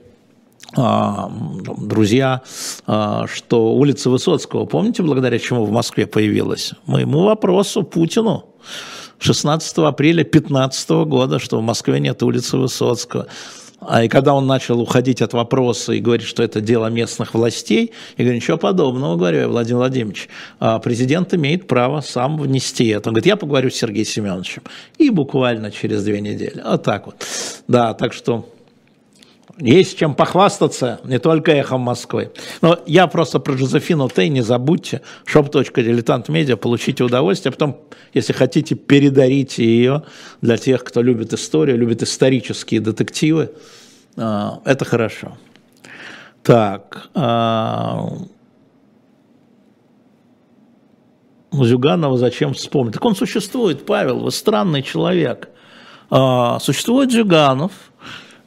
[0.77, 1.31] а,
[1.79, 2.43] друзья,
[2.87, 6.73] а, что улица Высоцкого, помните, благодаря чему в Москве появилась?
[6.87, 8.45] Моему вопросу Путину.
[9.19, 13.27] 16 апреля 2015 года, что в Москве нет улицы Высоцкого.
[13.81, 17.93] А и когда он начал уходить от вопроса и говорить, что это дело местных властей,
[18.17, 23.11] я говорю, ничего подобного, говорю Владимир Владимирович, а президент имеет право сам внести это.
[23.11, 24.63] Он говорит, я поговорю с Сергеем Семеновичем.
[24.99, 26.61] И буквально через две недели.
[26.65, 27.25] Вот так вот.
[27.69, 28.49] Да, так что
[29.61, 32.33] есть чем похвастаться, не только эхом Москвы.
[32.63, 35.03] Но я просто про Жозефину Тей не забудьте.
[35.27, 37.51] shop.diletantmedia, получите удовольствие.
[37.51, 37.81] А потом,
[38.15, 40.05] если хотите, передарите ее
[40.41, 43.51] для тех, кто любит историю, любит исторические детективы.
[44.17, 45.37] А, это хорошо.
[46.43, 47.09] Так.
[47.15, 48.09] А,
[51.51, 52.95] Зюганова зачем вспомнить?
[52.95, 55.49] Так он существует, Павел, вы странный человек.
[56.61, 57.73] Существует Зюганов–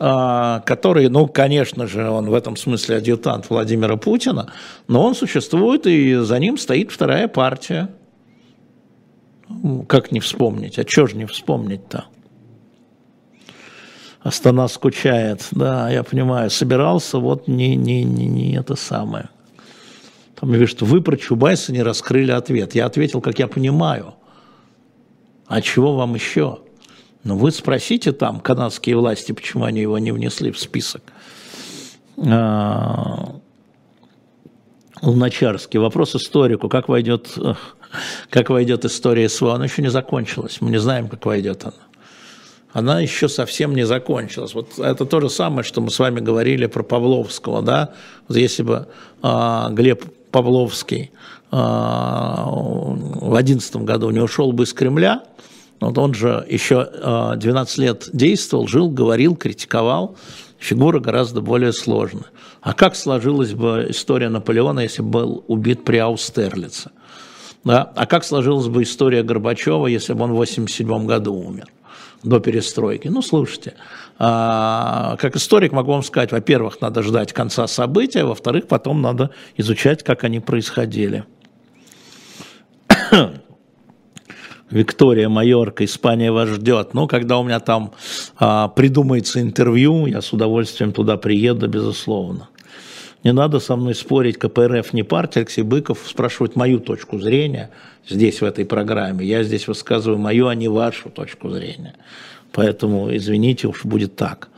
[0.01, 4.51] который, ну, конечно же, он в этом смысле адъютант Владимира Путина,
[4.87, 7.89] но он существует, и за ним стоит вторая партия.
[9.87, 10.79] Как не вспомнить?
[10.79, 12.05] А что же не вспомнить-то?
[14.21, 19.29] Астана скучает, да, я понимаю, собирался, вот не, не, не, не это самое.
[20.39, 22.73] Там я вижу, что вы про Чубайса не раскрыли ответ.
[22.73, 24.15] Я ответил, как я понимаю.
[25.45, 26.59] А чего вам еще?
[27.23, 31.03] Но вы спросите там канадские власти, почему они его не внесли в список.
[32.17, 33.35] А,
[35.01, 35.79] Луначарский.
[35.79, 36.67] Вопрос историку.
[36.69, 37.37] Как войдет,
[38.29, 39.53] как войдет история СВО?
[39.53, 40.61] Она еще не закончилась.
[40.61, 41.73] Мы не знаем, как войдет она.
[42.73, 44.53] Она еще совсем не закончилась.
[44.53, 47.61] Вот это то же самое, что мы с вами говорили про Павловского.
[47.61, 47.93] Да?
[48.27, 48.87] Вот если бы
[49.21, 51.11] а, Глеб Павловский
[51.51, 55.23] а, в 2011 году не ушел бы из Кремля,
[55.81, 56.87] вот он же еще
[57.35, 60.15] 12 а, лет действовал, жил, говорил, критиковал.
[60.59, 62.27] Фигура гораздо более сложная.
[62.61, 66.91] А как сложилась бы история Наполеона, если бы был убит при Аустерлице?
[67.63, 67.91] Да?
[67.95, 71.67] А как сложилась бы история Горбачева, если бы он в 1987 году умер?
[72.23, 73.07] до перестройки.
[73.07, 73.73] Ну, слушайте,
[74.19, 80.03] а, как историк могу вам сказать, во-первых, надо ждать конца события, во-вторых, потом надо изучать,
[80.03, 81.23] как они происходили.
[84.71, 86.93] Виктория, Майорка, Испания вас ждет.
[86.93, 87.93] Ну, когда у меня там
[88.37, 92.49] а, придумается интервью, я с удовольствием туда приеду, безусловно.
[93.23, 97.69] Не надо со мной спорить, КПРФ не партия, Алексей Быков спрашивает мою точку зрения
[98.09, 99.25] здесь, в этой программе.
[99.25, 101.93] Я здесь высказываю мою, а не вашу точку зрения.
[102.51, 104.49] Поэтому, извините, уж будет так.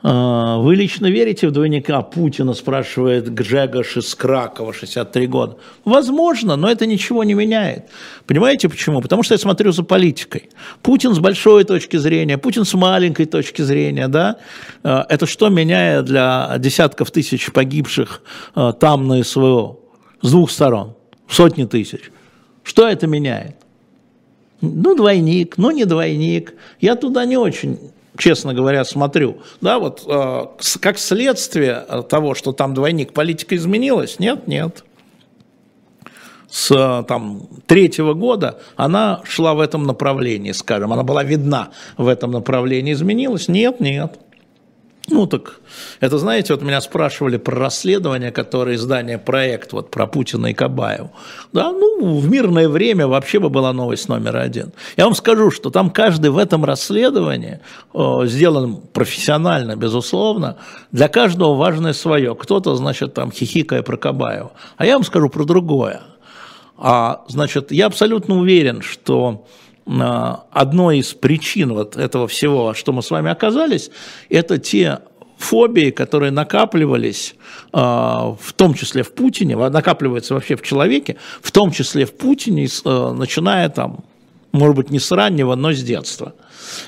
[0.00, 5.56] А, вы лично верите в двойника Путина, спрашивает Гжегош из Кракова, 63 года.
[5.84, 7.88] Возможно, но это ничего не меняет.
[8.26, 9.00] Понимаете почему?
[9.00, 10.50] Потому что я смотрю за политикой.
[10.82, 14.36] Путин с большой точки зрения, Путин с маленькой точки зрения, да?
[14.84, 18.22] А, это что меняет для десятков тысяч погибших
[18.54, 19.78] а, там на СВО?
[20.20, 20.94] С двух сторон,
[21.28, 22.10] сотни тысяч.
[22.62, 23.56] Что это меняет?
[24.60, 26.54] Ну, двойник, ну, не двойник.
[26.80, 27.78] Я туда не очень
[28.18, 30.46] честно говоря, смотрю, да, вот э,
[30.80, 34.84] как следствие того, что там двойник политика изменилась, нет, нет.
[36.50, 42.08] С э, там, третьего года она шла в этом направлении, скажем, она была видна в
[42.08, 43.48] этом направлении, изменилась?
[43.48, 44.18] Нет, нет.
[45.10, 45.60] Ну так,
[46.00, 51.12] это знаете, вот меня спрашивали про расследование, которое издание «Проект» вот про Путина и Кабаеву.
[51.52, 54.72] Да, ну, в мирное время вообще бы была новость номер один.
[54.96, 57.60] Я вам скажу, что там каждый в этом расследовании
[57.92, 60.56] о, сделан профессионально, безусловно,
[60.92, 62.34] для каждого важное свое.
[62.34, 64.52] Кто-то, значит, там хихикая про Кабаева.
[64.76, 66.02] А я вам скажу про другое.
[66.76, 69.46] А, значит, я абсолютно уверен, что
[69.88, 73.90] одной из причин вот этого всего, что мы с вами оказались,
[74.28, 74.98] это те
[75.38, 77.36] фобии, которые накапливались,
[77.72, 82.66] а, в том числе в Путине, накапливаются вообще в человеке, в том числе в Путине,
[82.66, 84.04] э, начиная там,
[84.52, 86.34] может быть, не с раннего, но с детства.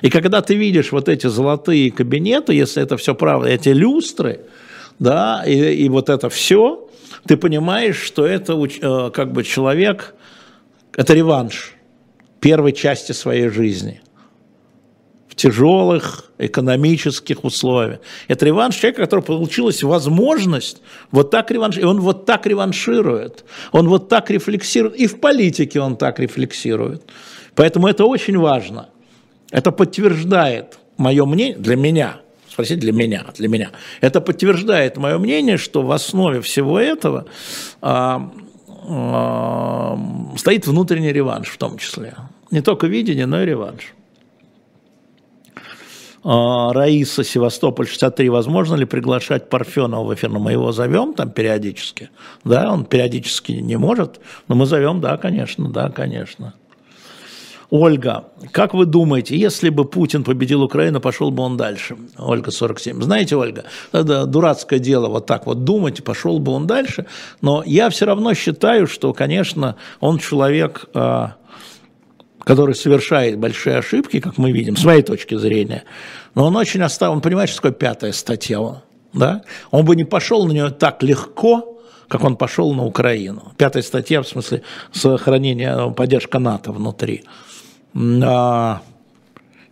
[0.03, 4.41] И когда ты видишь вот эти золотые кабинеты, если это все правда, эти люстры,
[4.99, 6.89] да, и, и вот это все,
[7.27, 10.15] ты понимаешь, что это как бы человек,
[10.97, 11.77] это реванш
[12.41, 14.01] первой части своей жизни
[15.29, 18.01] в тяжелых экономических условиях.
[18.29, 23.89] Это реванш человека, который получилась возможность вот так реванш, и он вот так реванширует, он
[23.89, 27.05] вот так рефлексирует, и в политике он так рефлексирует.
[27.55, 28.89] Поэтому это очень важно.
[29.51, 35.59] Это подтверждает мое мнение, для меня, спросите для меня, для меня, это подтверждает мое мнение,
[35.59, 37.27] что в основе всего этого
[37.81, 38.31] а,
[40.37, 42.15] стоит внутренний реванш в том числе.
[42.51, 43.95] Не только видение, но и реванш.
[46.23, 48.29] А, Раиса, Севастополь, 63.
[48.29, 50.31] Возможно ли приглашать Парфенова в эфир?
[50.31, 52.11] Но мы его зовем там периодически.
[52.45, 56.55] Да, он периодически не может, но мы зовем, да, конечно, да, конечно.
[57.71, 61.97] Ольга, как вы думаете, если бы Путин победил Украину, пошел бы он дальше?
[62.19, 63.01] Ольга, 47.
[63.01, 67.07] Знаете, Ольга, это дурацкое дело вот так вот думать, пошел бы он дальше,
[67.41, 71.37] но я все равно считаю, что, конечно, он человек, а,
[72.41, 75.85] который совершает большие ошибки, как мы видим, с моей точки зрения,
[76.35, 79.43] но он очень оставил, он понимает, что такое пятая статья, да?
[79.71, 83.53] он бы не пошел на нее так легко, как он пошел на Украину.
[83.57, 87.23] Пятая статья, в смысле, сохранения, поддержка НАТО внутри.
[87.95, 88.83] А,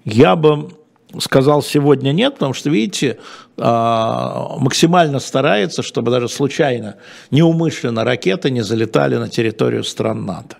[0.04, 0.70] я бы
[1.18, 3.18] сказал сегодня нет, потому что, видите,
[3.56, 6.96] а, максимально старается, чтобы даже случайно,
[7.30, 10.58] неумышленно ракеты не залетали на территорию стран НАТО.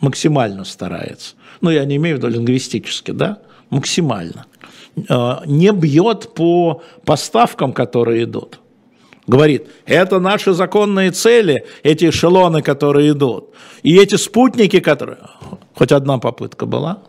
[0.00, 1.34] Максимально старается.
[1.60, 3.38] Ну, я не имею в виду лингвистически, да?
[3.70, 4.46] Максимально.
[5.08, 8.60] А, не бьет по поставкам, которые идут.
[9.26, 13.54] Говорит, это наши законные цели, эти эшелоны, которые идут.
[13.82, 15.18] И эти спутники, которые...
[15.76, 17.00] Хоть одна попытка была.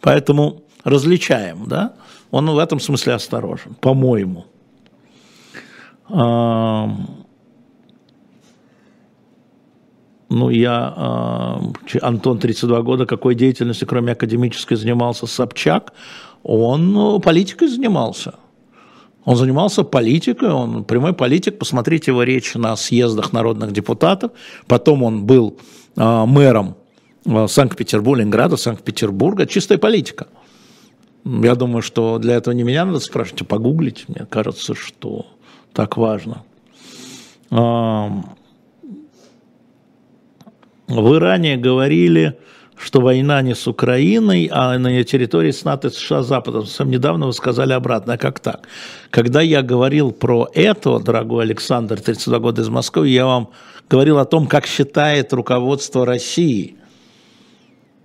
[0.00, 1.92] Поэтому различаем, да?
[2.30, 4.46] Он в этом смысле осторожен, по-моему.
[6.08, 6.96] Ну,
[10.50, 11.60] я,
[12.00, 15.92] Антон, 32 года, какой деятельностью, кроме академической, занимался Собчак?
[16.42, 18.34] Он ну, политикой занимался.
[19.24, 21.58] Он занимался политикой, он прямой политик.
[21.58, 24.32] Посмотрите его речь на съездах народных депутатов.
[24.66, 25.58] Потом он был
[25.96, 26.76] э, мэром
[27.24, 29.46] Санкт-Петербурга, Ленинграда, Санкт-Петербурга.
[29.46, 30.26] Чистая политика.
[31.24, 34.08] Я думаю, что для этого не меня надо спрашивать, а погуглить.
[34.08, 35.26] Мне кажется, что
[35.72, 36.42] так важно.
[40.88, 42.38] Вы ранее говорили,
[42.76, 46.66] что война не с Украиной, а на ее территории с НАТО и США Западом.
[46.66, 48.14] Совсем недавно вы сказали обратно.
[48.14, 48.66] А как так?
[49.10, 53.50] Когда я говорил про это, дорогой Александр, 32 года из Москвы, я вам
[53.88, 56.76] говорил о том, как считает руководство России.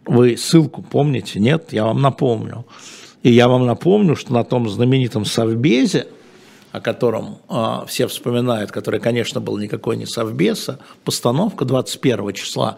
[0.07, 1.39] Вы ссылку помните?
[1.39, 1.73] Нет?
[1.73, 2.65] Я вам напомню.
[3.23, 6.07] И я вам напомню, что на том знаменитом Совбезе,
[6.71, 12.77] о котором э, все вспоминают, который, конечно, был никакой не Совбеса, постановка 21 числа,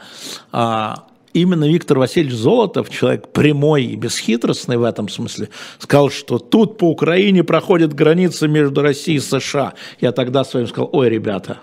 [0.51, 0.93] э,
[1.33, 6.85] именно Виктор Васильевич Золотов, человек прямой и бесхитростный в этом смысле, сказал, что тут по
[6.85, 9.73] Украине проходит граница между Россией и США.
[10.01, 11.59] Я тогда своим сказал, ой, ребята,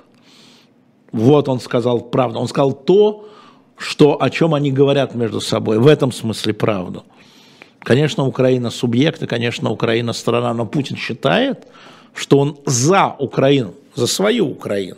[1.11, 2.39] вот он сказал правду.
[2.39, 3.29] Он сказал то,
[3.77, 5.79] что, о чем они говорят между собой.
[5.79, 7.05] В этом смысле правду.
[7.81, 11.67] Конечно, Украина субъект, и, конечно, Украина страна, но Путин считает,
[12.15, 14.97] что он за Украину, за свою Украину,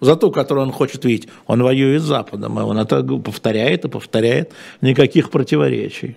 [0.00, 1.28] за ту, которую он хочет видеть.
[1.46, 6.16] Он воюет с Западом, и он это повторяет и повторяет, никаких противоречий.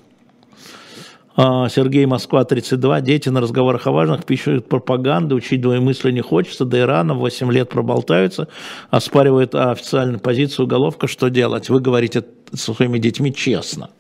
[1.40, 3.02] А, Сергей Москва, 32.
[3.02, 6.66] Дети на разговорах о важных пишут пропаганду, учить двоемыслие не хочется.
[6.66, 8.48] До Ирана 8 лет проболтаются,
[8.90, 11.06] оспаривают официальную позицию уголовка.
[11.06, 11.70] Что делать?
[11.70, 13.92] Вы говорите со своими детьми честно.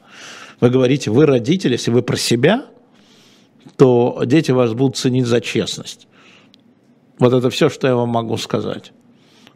[0.59, 2.65] Вы говорите, вы родители, если вы про себя,
[3.75, 6.07] то дети вас будут ценить за честность.
[7.19, 8.93] Вот это все, что я вам могу сказать.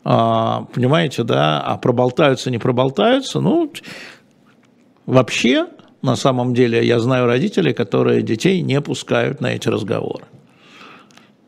[0.03, 1.59] А, понимаете, да?
[1.61, 3.73] А проболтаются, не проболтаются, ну,
[5.07, 5.65] вообще
[6.01, 10.25] на самом деле я знаю родителей, которые детей не пускают на эти разговоры.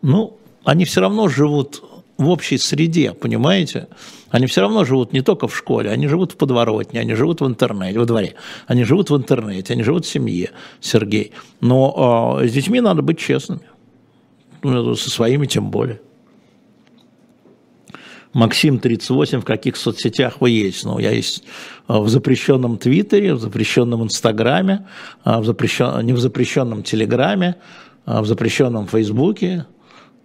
[0.01, 1.83] Ну, они все равно живут
[2.17, 3.87] в общей среде, понимаете?
[4.29, 7.47] Они все равно живут не только в школе, они живут в подворотне, они живут в
[7.47, 8.35] интернете, во дворе,
[8.67, 11.33] они живут в интернете, они живут в семье, Сергей.
[11.61, 13.61] Но э, с детьми надо быть честными,
[14.63, 15.99] ну, со своими тем более.
[18.33, 20.83] Максим 38, в каких соцсетях вы есть?
[20.85, 21.43] Ну, я есть
[21.87, 24.87] э, в запрещенном Твиттере, в запрещенном Инстаграме,
[25.23, 26.03] э, в запрещен...
[26.03, 27.57] не в запрещенном Телеграме,
[28.05, 29.65] э, в запрещенном Фейсбуке.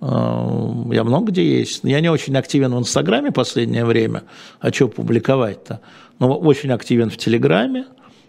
[0.00, 1.80] Я много где есть.
[1.82, 4.22] Я не очень активен в Инстаграме последнее время.
[4.60, 5.80] А что публиковать-то?
[6.20, 7.84] Но очень активен в Телеграме.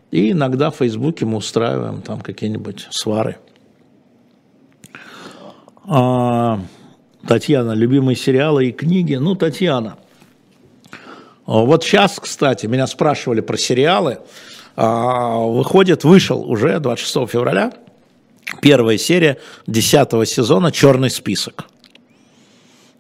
[0.10, 3.38] И иногда в Фейсбуке мы устраиваем там какие-нибудь свары.
[5.86, 6.60] А...
[7.28, 9.16] Татьяна, любимые сериалы и книги.
[9.16, 9.98] Ну, Татьяна.
[11.46, 14.20] Вот сейчас, кстати, меня спрашивали про сериалы.
[14.76, 17.74] А, выходит, вышел уже 26 февраля
[18.62, 21.66] первая серия 10 сезона «Черный список».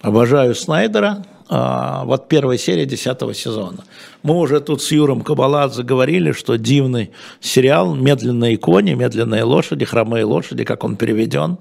[0.02, 1.26] Обожаю Снайдера.
[1.52, 3.84] А, вот первая серия 10 сезона.
[4.22, 7.10] Мы уже тут с Юром Кабаладзе говорили, что дивный
[7.42, 11.58] сериал «Медленные кони», «Медленные лошади», «Хромые лошади», как он переведен.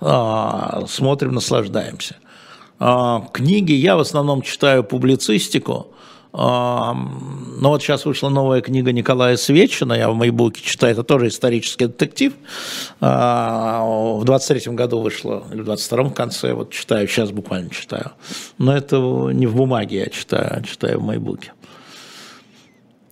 [0.00, 2.16] А, смотрим, наслаждаемся.
[2.78, 5.88] А, книги я в основном читаю публицистику.
[6.34, 11.28] А, но вот сейчас вышла новая книга Николая Свечина, я в Майбуке читаю, это тоже
[11.28, 12.32] исторический детектив.
[13.00, 18.12] В 23 году вышло, или в 22 в конце, вот читаю, сейчас буквально читаю.
[18.56, 21.52] Но это не в бумаге я читаю, а читаю в Майбуке.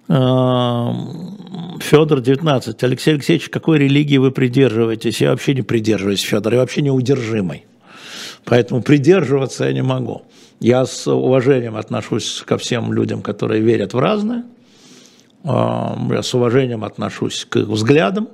[0.09, 2.83] Федор 19.
[2.83, 5.21] Алексей Алексеевич, какой религии вы придерживаетесь?
[5.21, 7.67] Я вообще не придерживаюсь, Федор, я вообще неудержимый.
[8.45, 10.23] Поэтому придерживаться я не могу.
[10.61, 14.45] Я с уважением отношусь ко всем людям, которые верят в разное.
[15.43, 18.29] Я с уважением отношусь к их взглядам.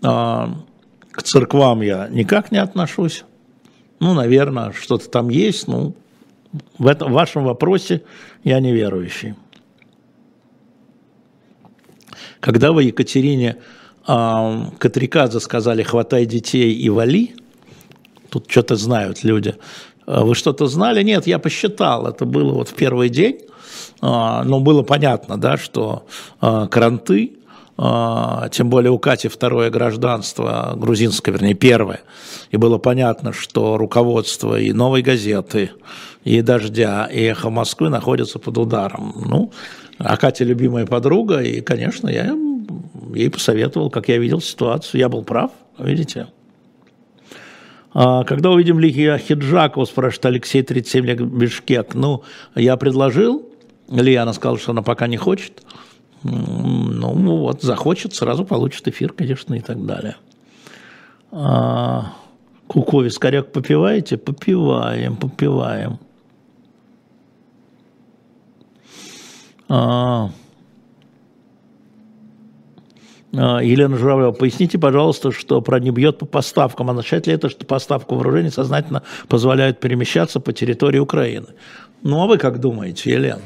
[0.00, 3.24] К церквам я никак не отношусь.
[3.98, 5.66] Ну, наверное, что-то там есть.
[5.66, 5.96] Ну,
[6.78, 8.02] в, этом, в вашем вопросе
[8.44, 9.34] я неверующий.
[12.38, 13.56] Когда вы Екатерине
[14.06, 17.34] э, Катриказа сказали «хватай детей и вали»,
[18.30, 19.60] тут что-то знают люди, а,
[20.18, 21.02] вы что-то знали?
[21.02, 23.42] Нет, я посчитал, это было вот в первый день, э,
[24.00, 26.04] но было понятно, да, что
[26.40, 27.32] э, кранты,
[28.50, 32.00] тем более у Кати второе гражданство, грузинское, вернее, первое,
[32.50, 35.70] и было понятно, что руководство и «Новой газеты»,
[36.22, 39.14] и «Дождя», и «Эхо Москвы» находятся под ударом.
[39.24, 39.50] Ну,
[39.96, 42.36] а Катя любимая подруга, и, конечно, я
[43.14, 45.00] ей посоветовал, как я видел ситуацию.
[45.00, 46.26] Я был прав, видите.
[47.92, 51.94] А, когда увидим Лихия Хиджакова, спрашивает Алексей 37 лет Бишкек.
[51.94, 52.22] Ну,
[52.54, 53.48] я предложил,
[53.88, 55.62] Лия, сказала, что она пока не хочет.
[56.22, 60.16] Ну, вот, захочет, сразу получит эфир, конечно, и так далее.
[61.32, 62.12] А,
[62.66, 64.16] Кукови, скоряк попиваете?
[64.16, 65.98] Попиваем, попиваем.
[69.68, 70.30] А,
[73.32, 76.90] Елена Журавлева, поясните, пожалуйста, что про не бьет по поставкам.
[76.90, 81.46] Означает ли это, что поставку вооружений сознательно позволяют перемещаться по территории Украины?
[82.02, 83.42] Ну, а вы как думаете, Елена?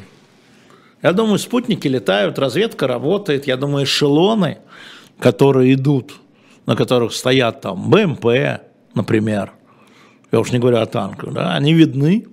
[1.02, 3.46] Я думаю, спутники летают, разведка работает.
[3.46, 4.58] Я думаю, эшелоны,
[5.18, 6.14] которые идут,
[6.64, 8.62] на которых стоят там БМП,
[8.94, 9.52] например,
[10.32, 12.26] я уж не говорю о танках, да, они видны,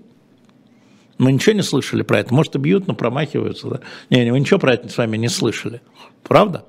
[1.21, 2.33] мы ничего не слышали про это.
[2.33, 3.67] Может, и бьют, но промахиваются.
[3.69, 3.79] Да?
[4.09, 5.79] Не, мы ничего про это с вами не слышали.
[6.23, 6.65] Правда?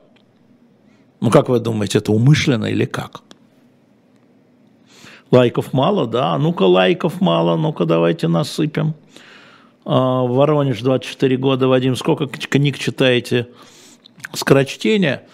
[1.22, 3.22] Ну, как вы думаете, это умышленно или как?
[5.30, 6.36] Лайков мало, да?
[6.36, 8.94] Ну-ка, лайков мало, ну-ка, давайте насыпем.
[9.84, 11.68] А, Воронеж, 24 года.
[11.68, 13.48] Вадим, сколько книг читаете?
[14.34, 15.22] Скорочтение–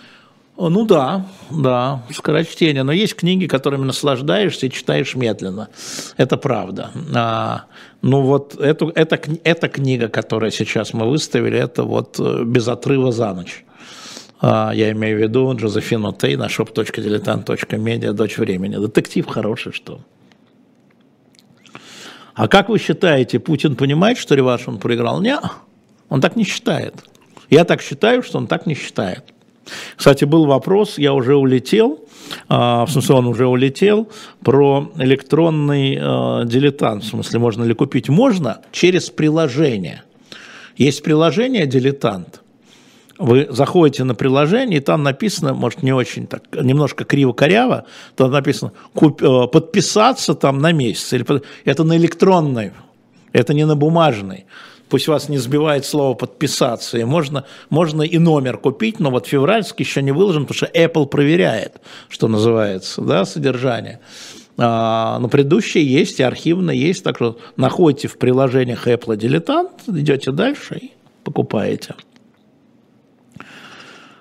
[0.59, 2.83] ну да, да, скорочтение.
[2.83, 5.69] Но есть книги, которыми наслаждаешься и читаешь медленно.
[6.17, 6.91] Это правда.
[7.15, 7.67] А,
[8.03, 13.13] ну вот эту, эта, эта книга, которую сейчас мы выставили, это вот э, «Без отрыва
[13.13, 13.65] за ночь».
[14.41, 18.77] А, я имею в виду Джозефину Тей на shop.diletant.media, дочь времени.
[18.77, 20.01] Детектив хороший, что.
[22.35, 25.21] А как вы считаете, Путин понимает, что реванш он проиграл?
[25.21, 25.41] Нет,
[26.09, 26.95] он так не считает.
[27.51, 29.25] Я так считаю, что он так не считает.
[29.97, 32.01] Кстати, был вопрос, я уже улетел,
[32.49, 34.09] а, в смысле он уже улетел,
[34.43, 38.09] про электронный э, дилетант, в смысле можно ли купить?
[38.09, 40.05] Можно через приложение.
[40.77, 42.41] Есть приложение «Дилетант»,
[43.19, 47.85] вы заходите на приложение, и там написано, может, не очень так, немножко криво-коряво,
[48.17, 51.13] там написано куп, э, подписаться там на месяц.
[51.13, 51.27] Или,
[51.65, 52.73] это на электронной,
[53.33, 54.47] это не на бумажной
[54.89, 59.85] пусть вас не сбивает слово подписаться, и можно, можно и номер купить, но вот февральский
[59.85, 64.01] еще не выложен, потому что Apple проверяет, что называется, да, содержание.
[64.57, 70.33] А, но предыдущие есть, и архивно есть, так что находите в приложениях Apple дилетант, идете
[70.33, 70.93] дальше и
[71.23, 71.95] покупаете.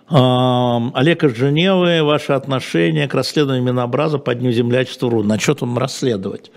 [0.10, 5.24] А, Олег из Женевы, ваше отношение к расследованию Минобраза по Дню землячества РУ.
[5.24, 6.50] На что там расследовать?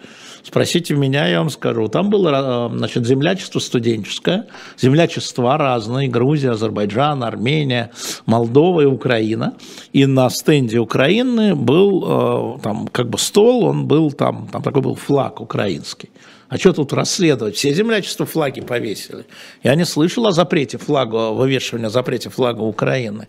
[0.43, 1.89] Спросите меня, я вам скажу.
[1.89, 4.47] Там было э, значит, землячество студенческое,
[4.79, 7.91] землячества разные, Грузия, Азербайджан, Армения,
[8.25, 9.55] Молдова и Украина.
[9.93, 14.81] И на стенде Украины был э, там как бы стол, он был там, там такой
[14.81, 16.09] был флаг украинский.
[16.51, 17.57] А что тут расследовать?
[17.57, 19.25] Все землячества флаги повесили.
[19.63, 23.29] Я не слышал о запрете флага, вывешивания запрете флага Украины.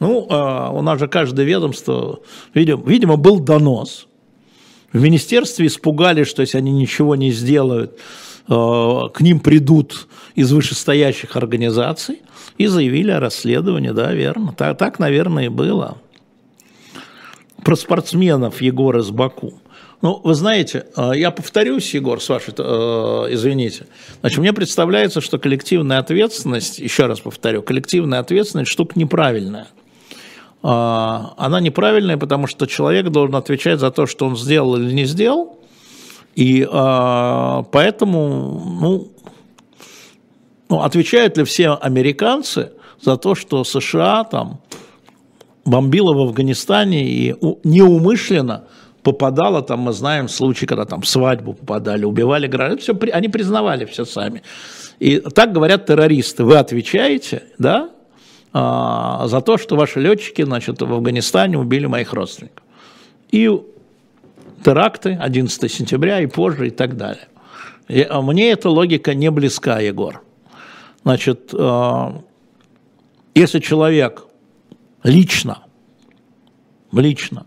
[0.00, 2.20] Ну, э, у нас же каждое ведомство,
[2.52, 4.08] видимо, видимо был донос–
[4.96, 7.98] в министерстве испугались, что если они ничего не сделают,
[8.48, 8.52] э,
[9.12, 12.22] к ним придут из вышестоящих организаций
[12.56, 14.54] и заявили о расследовании, да, верно.
[14.56, 15.98] Так, так наверное, и было.
[17.62, 19.60] Про спортсменов Егора из Баку.
[20.02, 22.62] Ну, вы знаете, э, я повторюсь, Егор, с вашей, э,
[23.30, 23.86] извините.
[24.20, 29.68] Значит, мне представляется, что коллективная ответственность, еще раз повторю, коллективная ответственность штука неправильная.
[30.62, 35.04] А, она неправильная, потому что человек должен отвечать за то, что он сделал или не
[35.04, 35.60] сделал,
[36.34, 39.12] и а, поэтому, ну,
[40.68, 44.60] ну, отвечают ли все американцы за то, что США там
[45.64, 48.64] бомбила в Афганистане и неумышленно
[49.06, 54.04] попадала, там мы знаем случаи, когда там свадьбу попадали, убивали граждан, все, они признавали все
[54.04, 54.42] сами.
[54.98, 57.90] И так говорят террористы, вы отвечаете, да,
[58.52, 62.64] а, за то, что ваши летчики значит, в Афганистане убили моих родственников.
[63.30, 63.48] И
[64.64, 67.28] теракты 11 сентября и позже и так далее.
[67.86, 70.20] И, а мне эта логика не близка, Егор.
[71.04, 72.10] Значит, э,
[73.36, 74.24] если человек
[75.04, 75.58] лично,
[76.90, 77.46] лично,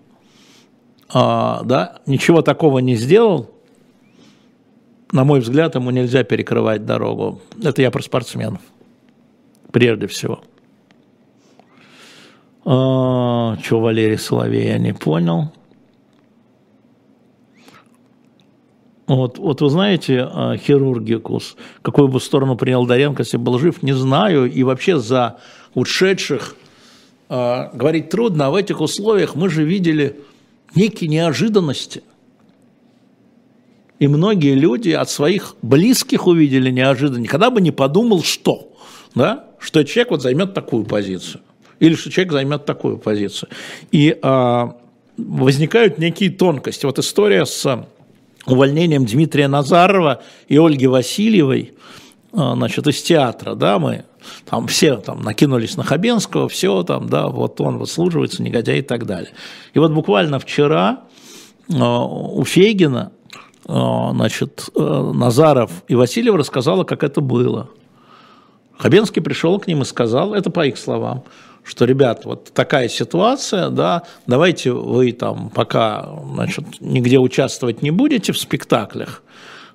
[1.13, 3.49] э, да, ничего такого не сделал,
[5.11, 7.41] на мой взгляд, ему нельзя перекрывать дорогу.
[7.63, 8.61] Это я про спортсменов,
[9.71, 10.41] прежде всего.
[12.63, 15.51] А, что Валерий Соловей, я не понял.
[19.07, 23.93] Вот, вот вы знаете, а, хирургикус, какую бы сторону принял Доренко, если был жив, не
[23.93, 24.51] знаю.
[24.51, 25.39] И вообще за
[25.73, 26.55] ушедших
[27.29, 30.19] э, говорить трудно, а в этих условиях мы же видели
[30.75, 32.03] некие неожиданности.
[33.99, 37.19] И многие люди от своих близких увидели неожиданно.
[37.19, 38.73] Никогда бы не подумал, что,
[39.13, 41.41] да, что человек вот займет такую позицию
[41.79, 43.49] или что человек займет такую позицию.
[43.91, 44.77] И а,
[45.17, 46.85] возникают некие тонкости.
[46.85, 47.85] Вот история с
[48.45, 51.73] увольнением Дмитрия Назарова и Ольги Васильевой,
[52.31, 54.05] значит, из театра, да, мы
[54.45, 59.05] там все там накинулись на Хабенского, все там, да, вот он выслуживается, негодяй и так
[59.05, 59.31] далее.
[59.73, 61.01] И вот буквально вчера
[61.73, 63.11] а, у Фейгина,
[63.67, 67.69] а, значит, Назаров и Васильев рассказала, как это было.
[68.77, 71.23] Хабенский пришел к ним и сказал, это по их словам,
[71.63, 78.31] что, ребят, вот такая ситуация, да, давайте вы там пока, значит, нигде участвовать не будете
[78.31, 79.21] в спектаклях,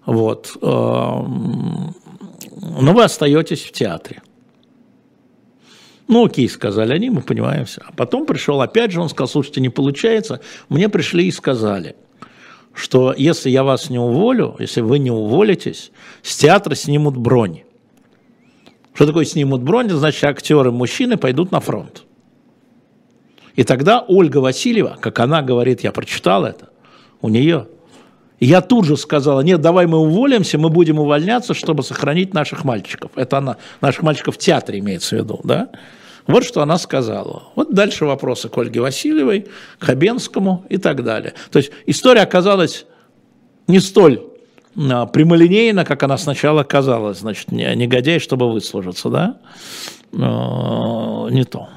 [0.06, 0.56] вот,
[2.54, 4.22] но вы остаетесь в театре.
[6.06, 7.80] Ну, окей, сказали они, мы понимаем все.
[7.86, 10.40] А потом пришел, опять же, он сказал, слушайте, не получается.
[10.68, 11.96] Мне пришли и сказали,
[12.74, 15.92] что если я вас не уволю, если вы не уволитесь,
[16.22, 17.62] с театра снимут бронь.
[18.92, 19.88] Что такое снимут бронь?
[19.88, 22.04] Значит, актеры мужчины пойдут на фронт.
[23.56, 26.68] И тогда Ольга Васильева, как она говорит, я прочитал это,
[27.22, 27.68] у нее.
[28.40, 33.12] Я тут же сказала, нет, давай мы уволимся, мы будем увольняться, чтобы сохранить наших мальчиков.
[33.14, 35.68] Это она, наших мальчиков в театре имеется в виду, да?
[36.26, 37.44] Вот что она сказала.
[37.54, 39.46] Вот дальше вопросы к Ольге Васильевой,
[39.78, 41.34] к Хабенскому и так далее.
[41.50, 42.86] То есть история оказалась
[43.66, 44.22] не столь
[44.76, 49.38] а, прямолинейно, как она сначала казалась, значит, негодяй, чтобы выслужиться, да,
[50.12, 51.68] а, не то.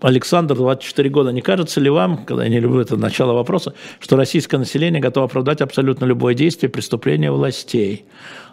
[0.00, 1.30] Александр, 24 года.
[1.30, 5.26] Не кажется ли вам, когда я не люблю это начало вопроса, что российское население готово
[5.26, 8.06] оправдать абсолютно любое действие преступления властей?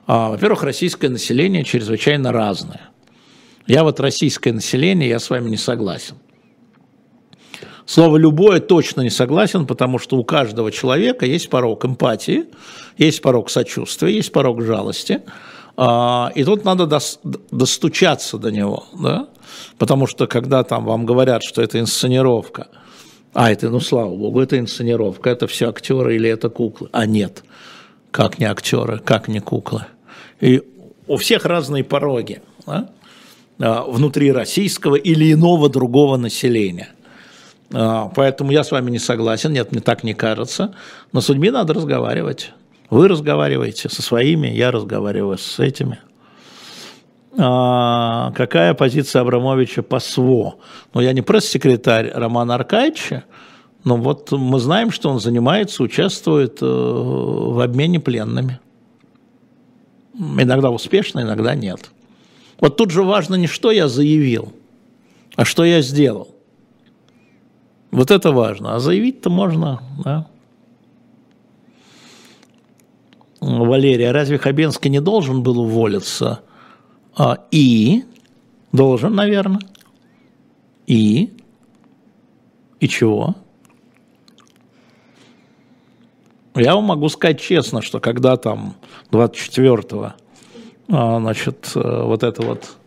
[0.06, 2.90] А, во-первых, российское население чрезвычайно разное.
[3.66, 6.16] Я вот российское население, я с вами не согласен.
[7.86, 12.46] Слово «любое» точно не согласен, потому что у каждого человека есть порог эмпатии,
[12.98, 15.22] есть порог сочувствия, есть порог жалости.
[15.78, 16.88] А, и тут надо
[17.52, 19.28] достучаться до него, да?
[19.78, 22.68] Потому что когда там вам говорят, что это инсценировка,
[23.34, 27.44] а это, ну слава богу, это инсценировка, это все актеры или это куклы, а нет,
[28.10, 29.86] как не актеры, как не куклы.
[30.42, 30.64] И
[31.08, 32.90] у всех разные пороги да?
[33.60, 36.90] А, внутри российского или иного другого населения.
[37.74, 40.76] А, поэтому я с вами не согласен, нет, мне так не кажется.
[41.12, 42.52] Но с людьми надо разговаривать.
[42.90, 46.00] Вы разговариваете со своими, я разговариваю с этими.
[47.38, 50.56] А, какая позиция Абрамовича по СВО?
[50.94, 53.26] Ну, я не пресс-секретарь Романа Аркадьевича,
[53.84, 58.60] но вот мы знаем, что он занимается, участвует э, в обмене пленными.
[60.18, 61.92] Иногда успешно, иногда нет.
[62.60, 64.54] Вот тут же важно не что я заявил,
[65.36, 66.30] а что я сделал.
[67.92, 68.76] Вот это важно.
[68.76, 70.28] А заявить-то можно, да.
[73.40, 76.42] Валерия, разве Хабенский не должен был уволиться?
[77.16, 78.04] А, и
[78.72, 79.62] должен, наверное.
[80.86, 81.34] И
[82.80, 83.36] и чего?
[86.56, 88.76] Я вам могу сказать честно, что когда там
[89.12, 90.14] 24-го,
[90.90, 92.78] а, значит, э, вот это вот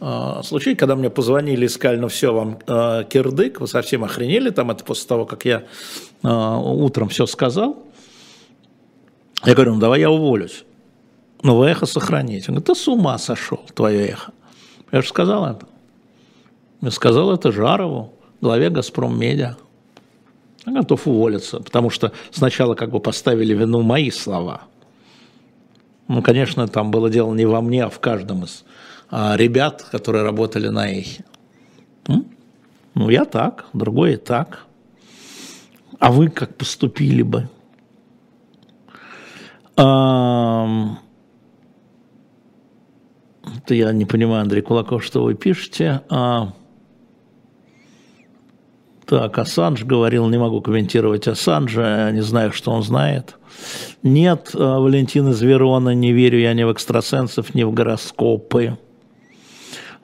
[0.00, 2.58] а, случай, когда мне позвонили и сказали, ну все, вам
[3.08, 5.64] кирдык, вы совсем охренели, там это после того, как я
[6.22, 7.87] утром все сказал.
[9.44, 10.64] Я говорю, ну давай я уволюсь.
[11.42, 12.46] Но вы эхо сохраните.
[12.48, 14.32] Он говорит, ты с ума сошел, твое эхо.
[14.90, 15.66] Я же сказал это.
[16.80, 19.56] Я сказал это Жарову, главе «Газпром Медиа».
[20.66, 24.62] Я готов уволиться, потому что сначала как бы поставили вину мои слова.
[26.08, 28.64] Ну, конечно, там было дело не во мне, а в каждом из
[29.10, 31.24] а, ребят, которые работали на эхе.
[32.94, 34.66] Ну, я так, другой и так.
[35.98, 37.48] А вы как поступили бы?
[43.68, 46.02] Это я не понимаю, Андрей Кулаков, что вы пишете.
[46.08, 46.52] А...
[49.06, 53.36] Так, Ассанж говорил, не могу комментировать Ассанжа, не знаю, что он знает.
[54.02, 58.76] Нет, а, Валентина Зверона, не верю я ни в экстрасенсов, ни в гороскопы.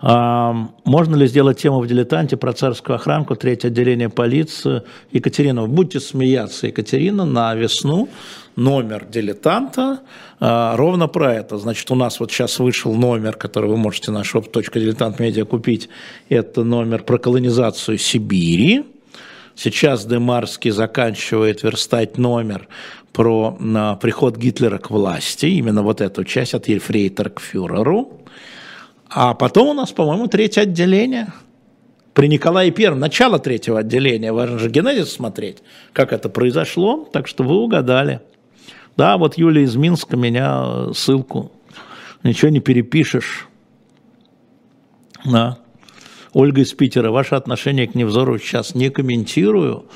[0.07, 4.83] А, можно ли сделать тему в «Дилетанте» про царскую охранку, третье отделение полиции?
[5.13, 8.11] Екатерина, будьте смеяться, Екатерина, на весну
[8.55, 10.01] номер «Дилетанта»
[10.41, 11.57] а, ровно про это.
[11.57, 15.89] Значит, у нас вот сейчас вышел номер, который вы можете на shop.diletant.media купить.
[16.29, 18.85] Это номер про колонизацию Сибири.
[19.55, 22.69] Сейчас Демарский заканчивает верстать номер
[23.15, 28.21] про на, приход Гитлера к власти, именно вот эту часть от Ельфрейтера к фюреру.
[29.09, 31.33] А потом у нас, по-моему, третье отделение.
[32.15, 35.59] При Николае Первом, начало третьего отделения, важно же генезис смотреть,
[35.93, 38.21] как это произошло, так что вы угадали.
[38.97, 41.51] Да, вот Юлия из Минска меня ссылку,
[42.23, 43.49] ничего не перепишешь.
[45.25, 45.59] Да.
[46.33, 49.87] Ольга из Питера, ваше отношение к Невзору сейчас не комментирую,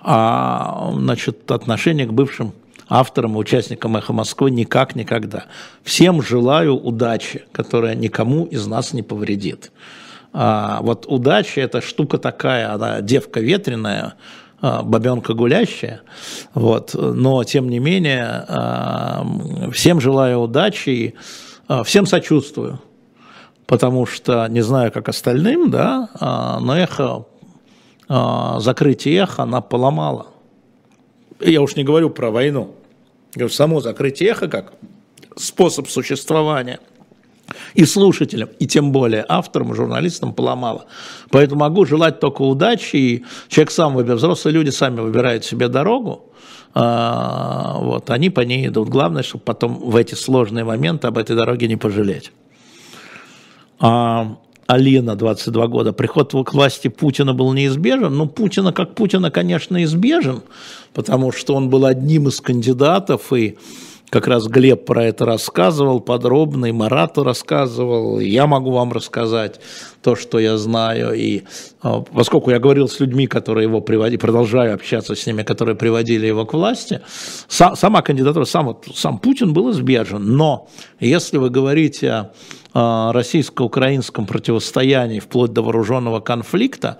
[0.00, 2.52] а значит, отношение к бывшим
[2.88, 5.44] автором и участником «Эхо Москвы» никак никогда.
[5.82, 9.72] Всем желаю удачи, которая никому из нас не повредит.
[10.32, 14.14] А, вот удача– это штука такая, она девка ветреная,
[14.66, 16.00] а, бабенка гулящая,
[16.54, 19.26] вот, но тем не менее а,
[19.72, 21.14] всем желаю удачи и
[21.68, 22.80] а, всем сочувствую,
[23.66, 26.08] потому что не знаю, как остальным, да,
[26.62, 27.26] но эхо,
[28.08, 30.28] закрытие эхо она поломала.
[31.44, 32.74] Я уж не говорю про войну.
[33.34, 34.74] Говорю, само закрытие эхо как
[35.36, 36.80] способ существования
[37.74, 40.86] и слушателям, и тем более авторам, журналистам поломало.
[41.30, 46.32] Поэтому могу желать только удачи, и человек сам выбирает, взрослые люди сами выбирают себе дорогу,
[46.72, 48.88] а, вот, они по ней идут.
[48.88, 52.32] Главное, чтобы потом в эти сложные моменты об этой дороге не пожалеть.
[54.66, 58.14] Алина, 22 года, приход к власти Путина был неизбежен.
[58.14, 60.42] Ну, Путина как Путина, конечно, избежен,
[60.94, 63.58] потому что он был одним из кандидатов, и
[64.14, 69.60] как раз Глеб про это рассказывал подробно, и Марату рассказывал, и я могу вам рассказать
[70.02, 71.14] то, что я знаю.
[71.14, 71.42] И
[71.82, 76.26] а, поскольку я говорил с людьми, которые его приводили, продолжаю общаться с ними, которые приводили
[76.26, 77.00] его к власти,
[77.48, 80.36] сама кандидатура, сам, сам Путин был избежен.
[80.36, 80.68] Но
[81.00, 82.30] если вы говорите о
[82.74, 86.98] российско-украинском противостоянии вплоть до вооруженного конфликта,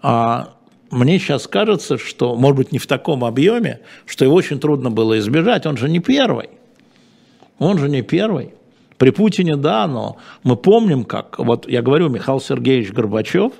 [0.00, 0.54] а,
[0.90, 5.18] мне сейчас кажется, что, может быть, не в таком объеме, что его очень трудно было
[5.18, 5.66] избежать.
[5.66, 6.50] Он же не первый.
[7.58, 8.54] Он же не первый.
[8.96, 13.52] При Путине, да, но мы помним, как, вот я говорю, Михаил Сергеевич Горбачев,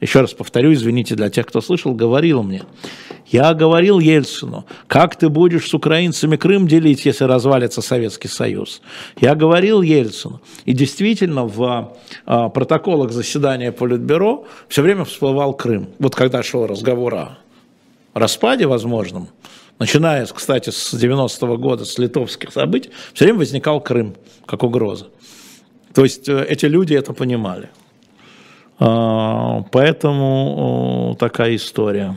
[0.00, 2.62] еще раз повторю, извините для тех, кто слышал, говорил мне,
[3.34, 8.80] я говорил Ельцину, как ты будешь с украинцами Крым делить, если развалится Советский Союз?
[9.20, 10.40] Я говорил Ельцину.
[10.66, 15.88] И действительно в а, протоколах заседания Политбюро все время всплывал Крым.
[15.98, 17.38] Вот когда шел разговор о
[18.14, 19.26] распаде возможном,
[19.80, 24.14] начиная, кстати, с 90-го года, с литовских событий, все время возникал Крым
[24.46, 25.08] как угроза.
[25.92, 27.68] То есть э, эти люди это понимали.
[28.78, 32.16] А, поэтому такая история.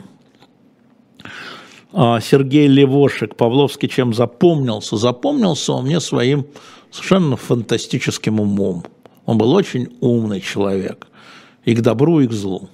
[1.92, 4.96] А, Сергей Левошек, Павловский, чем запомнился?
[4.96, 6.46] Запомнился он мне своим
[6.90, 8.84] совершенно фантастическим умом.
[9.24, 11.06] Он был очень умный человек.
[11.64, 12.68] И к добру, и к злу.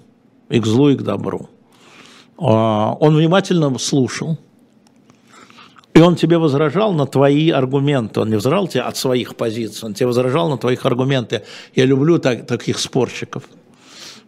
[0.49, 1.49] И к злу, и к добру.
[2.39, 4.39] А, он внимательно слушал.
[5.95, 8.21] И он тебе возражал на твои аргументы.
[8.21, 11.45] Он не возражал тебе от своих позиций, он тебе возражал на твоих аргументы.
[11.77, 13.45] Я люблю так, таких спорщиков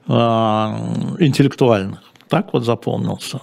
[0.07, 0.79] а,
[1.19, 1.99] интеллектуальных.
[2.29, 3.41] Так вот запомнился.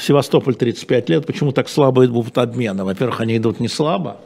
[0.00, 1.26] Севастополь 35 лет.
[1.26, 2.84] Почему так слабо идут обмены?
[2.84, 4.18] Во-первых, они идут не слабо,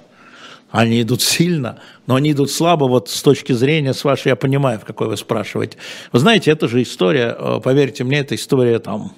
[0.70, 4.78] они идут сильно, но они идут слабо вот с точки зрения, с вашей, я понимаю,
[4.78, 5.78] в какой вы спрашиваете.
[6.12, 9.12] Вы знаете, это же история, э, поверьте мне, это история там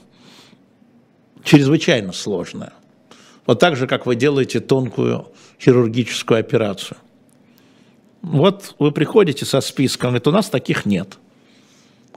[1.42, 2.72] чрезвычайно сложная.
[3.46, 5.26] Вот так же, как вы делаете тонкую
[5.60, 6.98] хирургическую операцию.
[8.20, 11.18] Вот вы приходите со списком, говорит, у нас таких нет.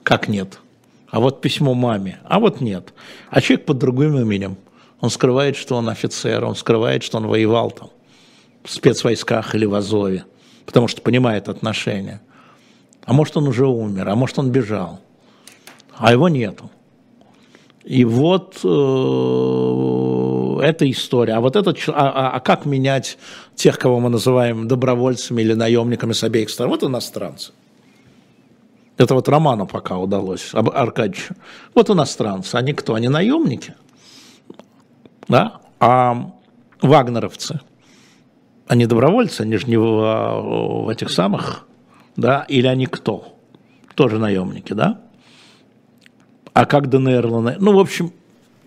[0.04, 0.60] Как нет?
[1.12, 2.93] А вот письмо маме, а вот нет.
[3.30, 4.55] А человек под другим именем,
[5.01, 7.89] он скрывает, что он офицер, он скрывает, что он воевал там
[8.64, 10.24] в спецвойсках или в Азове,
[10.66, 12.22] потому что понимает отношения.
[13.03, 15.01] А может, он уже умер, а может, он бежал,
[15.97, 16.72] а его нету.
[17.84, 18.68] И вот э,
[20.64, 21.34] эта история.
[21.34, 23.18] А вот это, а, а, а как менять
[23.55, 26.72] тех, кого мы называем добровольцами или наемниками с обеих сторон?
[26.74, 27.51] Вот иностранцы.
[29.02, 31.34] Это вот Роману пока удалось, Аркадьевичу.
[31.74, 32.93] Вот иностранцы, они кто?
[32.93, 33.74] Они наемники,
[35.28, 35.62] да?
[35.80, 36.32] А
[36.84, 37.62] вагнеровцы,
[38.68, 41.66] они добровольцы, они же не в, в этих самых,
[42.16, 42.45] да?
[42.47, 43.36] Или они кто?
[43.95, 45.02] Тоже наемники, да?
[46.54, 47.56] А как ДНР, ЛНР?
[47.60, 48.14] Ну, в общем,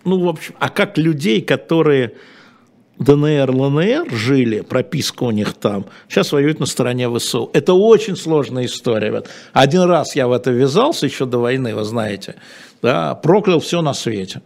[0.05, 2.17] ну, в общем, а как людей, которые
[2.99, 7.51] ДНР, ЛНР жили, прописка у них там, сейчас воюют на стороне ВСУ.
[7.53, 9.09] Это очень сложная история.
[9.09, 9.29] Ребят.
[9.53, 12.37] Один раз я в это ввязался еще до войны, вы знаете,
[12.83, 14.43] да, проклял все на свете.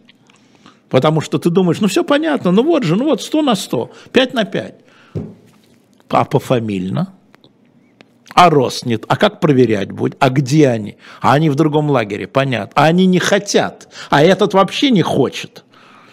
[0.89, 3.91] Потому что ты думаешь, ну все понятно, ну вот же, ну вот 100 на 100,
[4.11, 4.75] 5 на 5.
[6.09, 7.13] А пофамильно?
[8.33, 9.05] А рост нет.
[9.07, 10.15] А как проверять будет?
[10.19, 10.97] А где они?
[11.21, 12.71] А они в другом лагере, понятно.
[12.81, 13.89] А они не хотят.
[14.09, 15.65] А этот вообще не хочет.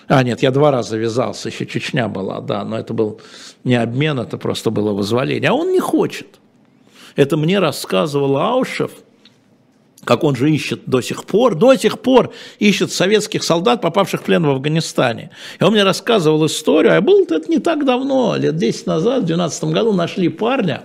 [0.08, 3.20] А, нет, я два раза вязался, еще Чечня была, да, но это был
[3.64, 5.50] не обмен, это просто было вызволение.
[5.50, 6.38] А он не хочет.
[7.16, 8.92] Это мне рассказывал Аушев,
[10.04, 14.24] как он же ищет до сих пор, до сих пор ищет советских солдат, попавших в
[14.24, 15.30] плен в Афганистане.
[15.58, 19.26] И он мне рассказывал историю, а был это не так давно, лет 10 назад, в
[19.26, 20.84] 2012 году нашли парня,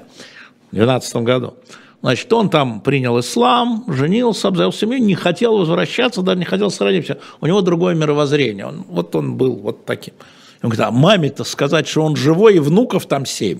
[0.71, 1.53] в 2012 году,
[2.01, 7.05] Значит, он там принял ислам, женился, обзавел семью, не хотел возвращаться, даже не хотел сохранить
[7.05, 7.17] все.
[7.41, 8.65] У него другое мировоззрение.
[8.65, 10.15] Он, вот он был вот таким.
[10.63, 13.59] Он говорит, а маме-то сказать, что он живой, и внуков там семь.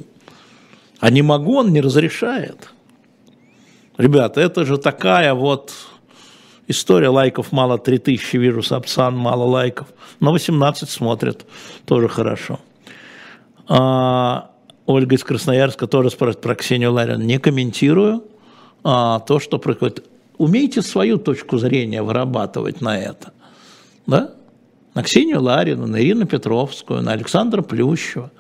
[1.00, 2.70] А не могу, он не разрешает.
[3.98, 5.72] Ребята, это же такая вот
[6.68, 7.10] история.
[7.10, 9.88] Лайков мало, 3000 вижу, Сапсан мало лайков.
[10.20, 11.46] На 18 смотрят,
[11.86, 12.60] тоже хорошо.
[13.68, 14.52] А,
[14.88, 17.22] Ольга из Красноярска тоже спрашивает про Ксению Ларин.
[17.22, 18.24] Не комментирую
[18.84, 20.06] а, то, что происходит.
[20.38, 23.34] Умейте свою точку зрения вырабатывать на это.
[24.08, 24.32] Да?
[24.94, 28.32] На Ксению Ларину, на Ирину Петровскую, на Александра Плющева,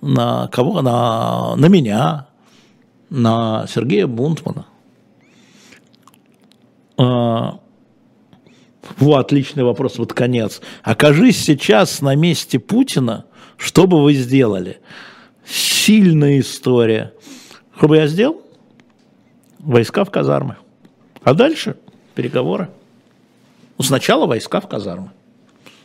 [0.00, 0.82] на кого?
[0.82, 2.26] На, на меня,
[3.08, 4.66] на Сергея Бунтмана.
[6.98, 7.60] А,
[8.98, 10.60] вот, отличный вопрос, вот конец.
[10.82, 13.24] Окажись сейчас на месте Путина,
[13.56, 14.80] что бы вы сделали?
[15.46, 17.12] Сильная история.
[17.76, 18.42] Что бы я сделал?
[19.62, 20.56] Войска в казармы.
[21.22, 21.76] А дальше
[22.14, 22.68] переговоры.
[23.78, 25.10] Ну, сначала войска в казармы.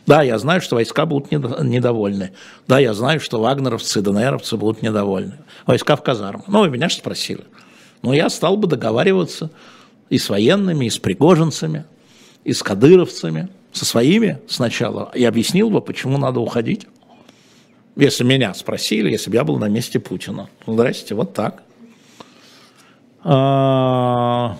[0.06, 2.32] Да, я знаю, что войска будут недовольны.
[2.66, 5.38] Да, я знаю, что вагнеровцы, ДНРовцы будут недовольны.
[5.66, 6.44] Войска в казармы.
[6.46, 7.44] Ну, вы меня же спросили.
[8.02, 9.50] Ну, я стал бы договариваться
[10.08, 11.84] и с военными, и с пригожинцами,
[12.44, 16.86] и с кадыровцами, со своими сначала, и объяснил бы, почему надо уходить.
[17.96, 20.48] Если меня спросили, если бы я был на месте Путина.
[20.66, 21.62] Здрасте, вот так.
[23.30, 24.56] А,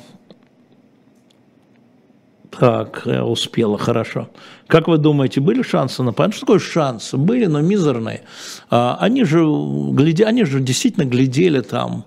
[2.50, 4.28] так, я успела, хорошо.
[4.66, 6.36] Как вы думаете, были шансы на победу?
[6.36, 7.16] Что такое шансы?
[7.16, 8.24] Были, но мизерные.
[8.68, 12.04] А, они же, гляди, они же действительно глядели там,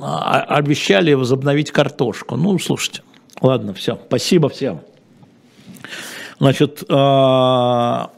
[0.00, 2.36] а, обещали возобновить картошку.
[2.36, 3.02] Ну, слушайте,
[3.40, 4.82] ладно, все, спасибо всем.
[6.38, 8.12] Значит, а,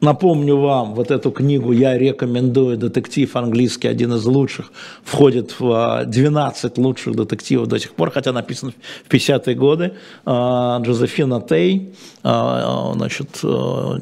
[0.00, 4.70] Напомню вам, вот эту книгу я рекомендую, детектив английский, один из лучших,
[5.02, 8.74] входит в 12 лучших детективов до сих пор, хотя написан
[9.08, 9.94] в 50-е годы,
[10.26, 13.40] Джозефина Тей, значит,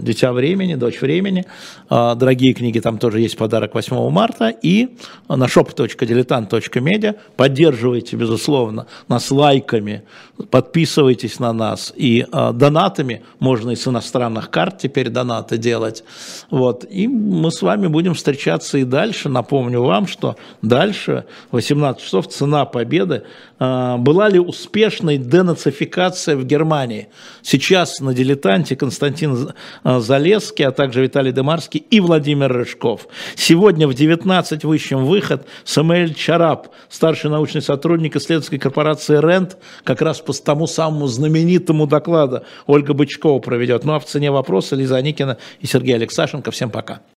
[0.01, 1.45] «Дитя времени», «Дочь времени»,
[1.89, 4.97] дорогие книги, там тоже есть подарок 8 марта, и
[5.29, 10.03] на shop.diletant.media поддерживайте, безусловно, нас лайками,
[10.51, 16.05] подписывайтесь на нас, и донатами, можно и с иностранных карт теперь донаты делать, делать.
[16.51, 16.85] Вот.
[16.89, 19.29] И мы с вами будем встречаться и дальше.
[19.29, 23.25] Напомню вам, что дальше, 18 часов, цена победы.
[23.59, 27.09] А, была ли успешной денацификация в Германии?
[27.43, 29.53] Сейчас на дилетанте Константин
[29.83, 33.07] а, Залесский, а также Виталий Демарский и Владимир Рыжков.
[33.37, 40.21] Сегодня в 19 высшем выход Самуэль Чарап, старший научный сотрудник исследовательской корпорации РЕНТ, как раз
[40.21, 43.85] по тому самому знаменитому докладу Ольга Бычкова проведет.
[43.85, 46.51] Ну а в цене вопроса Лиза Аникина и Сергей Алексашенко.
[46.51, 47.01] Всем пока.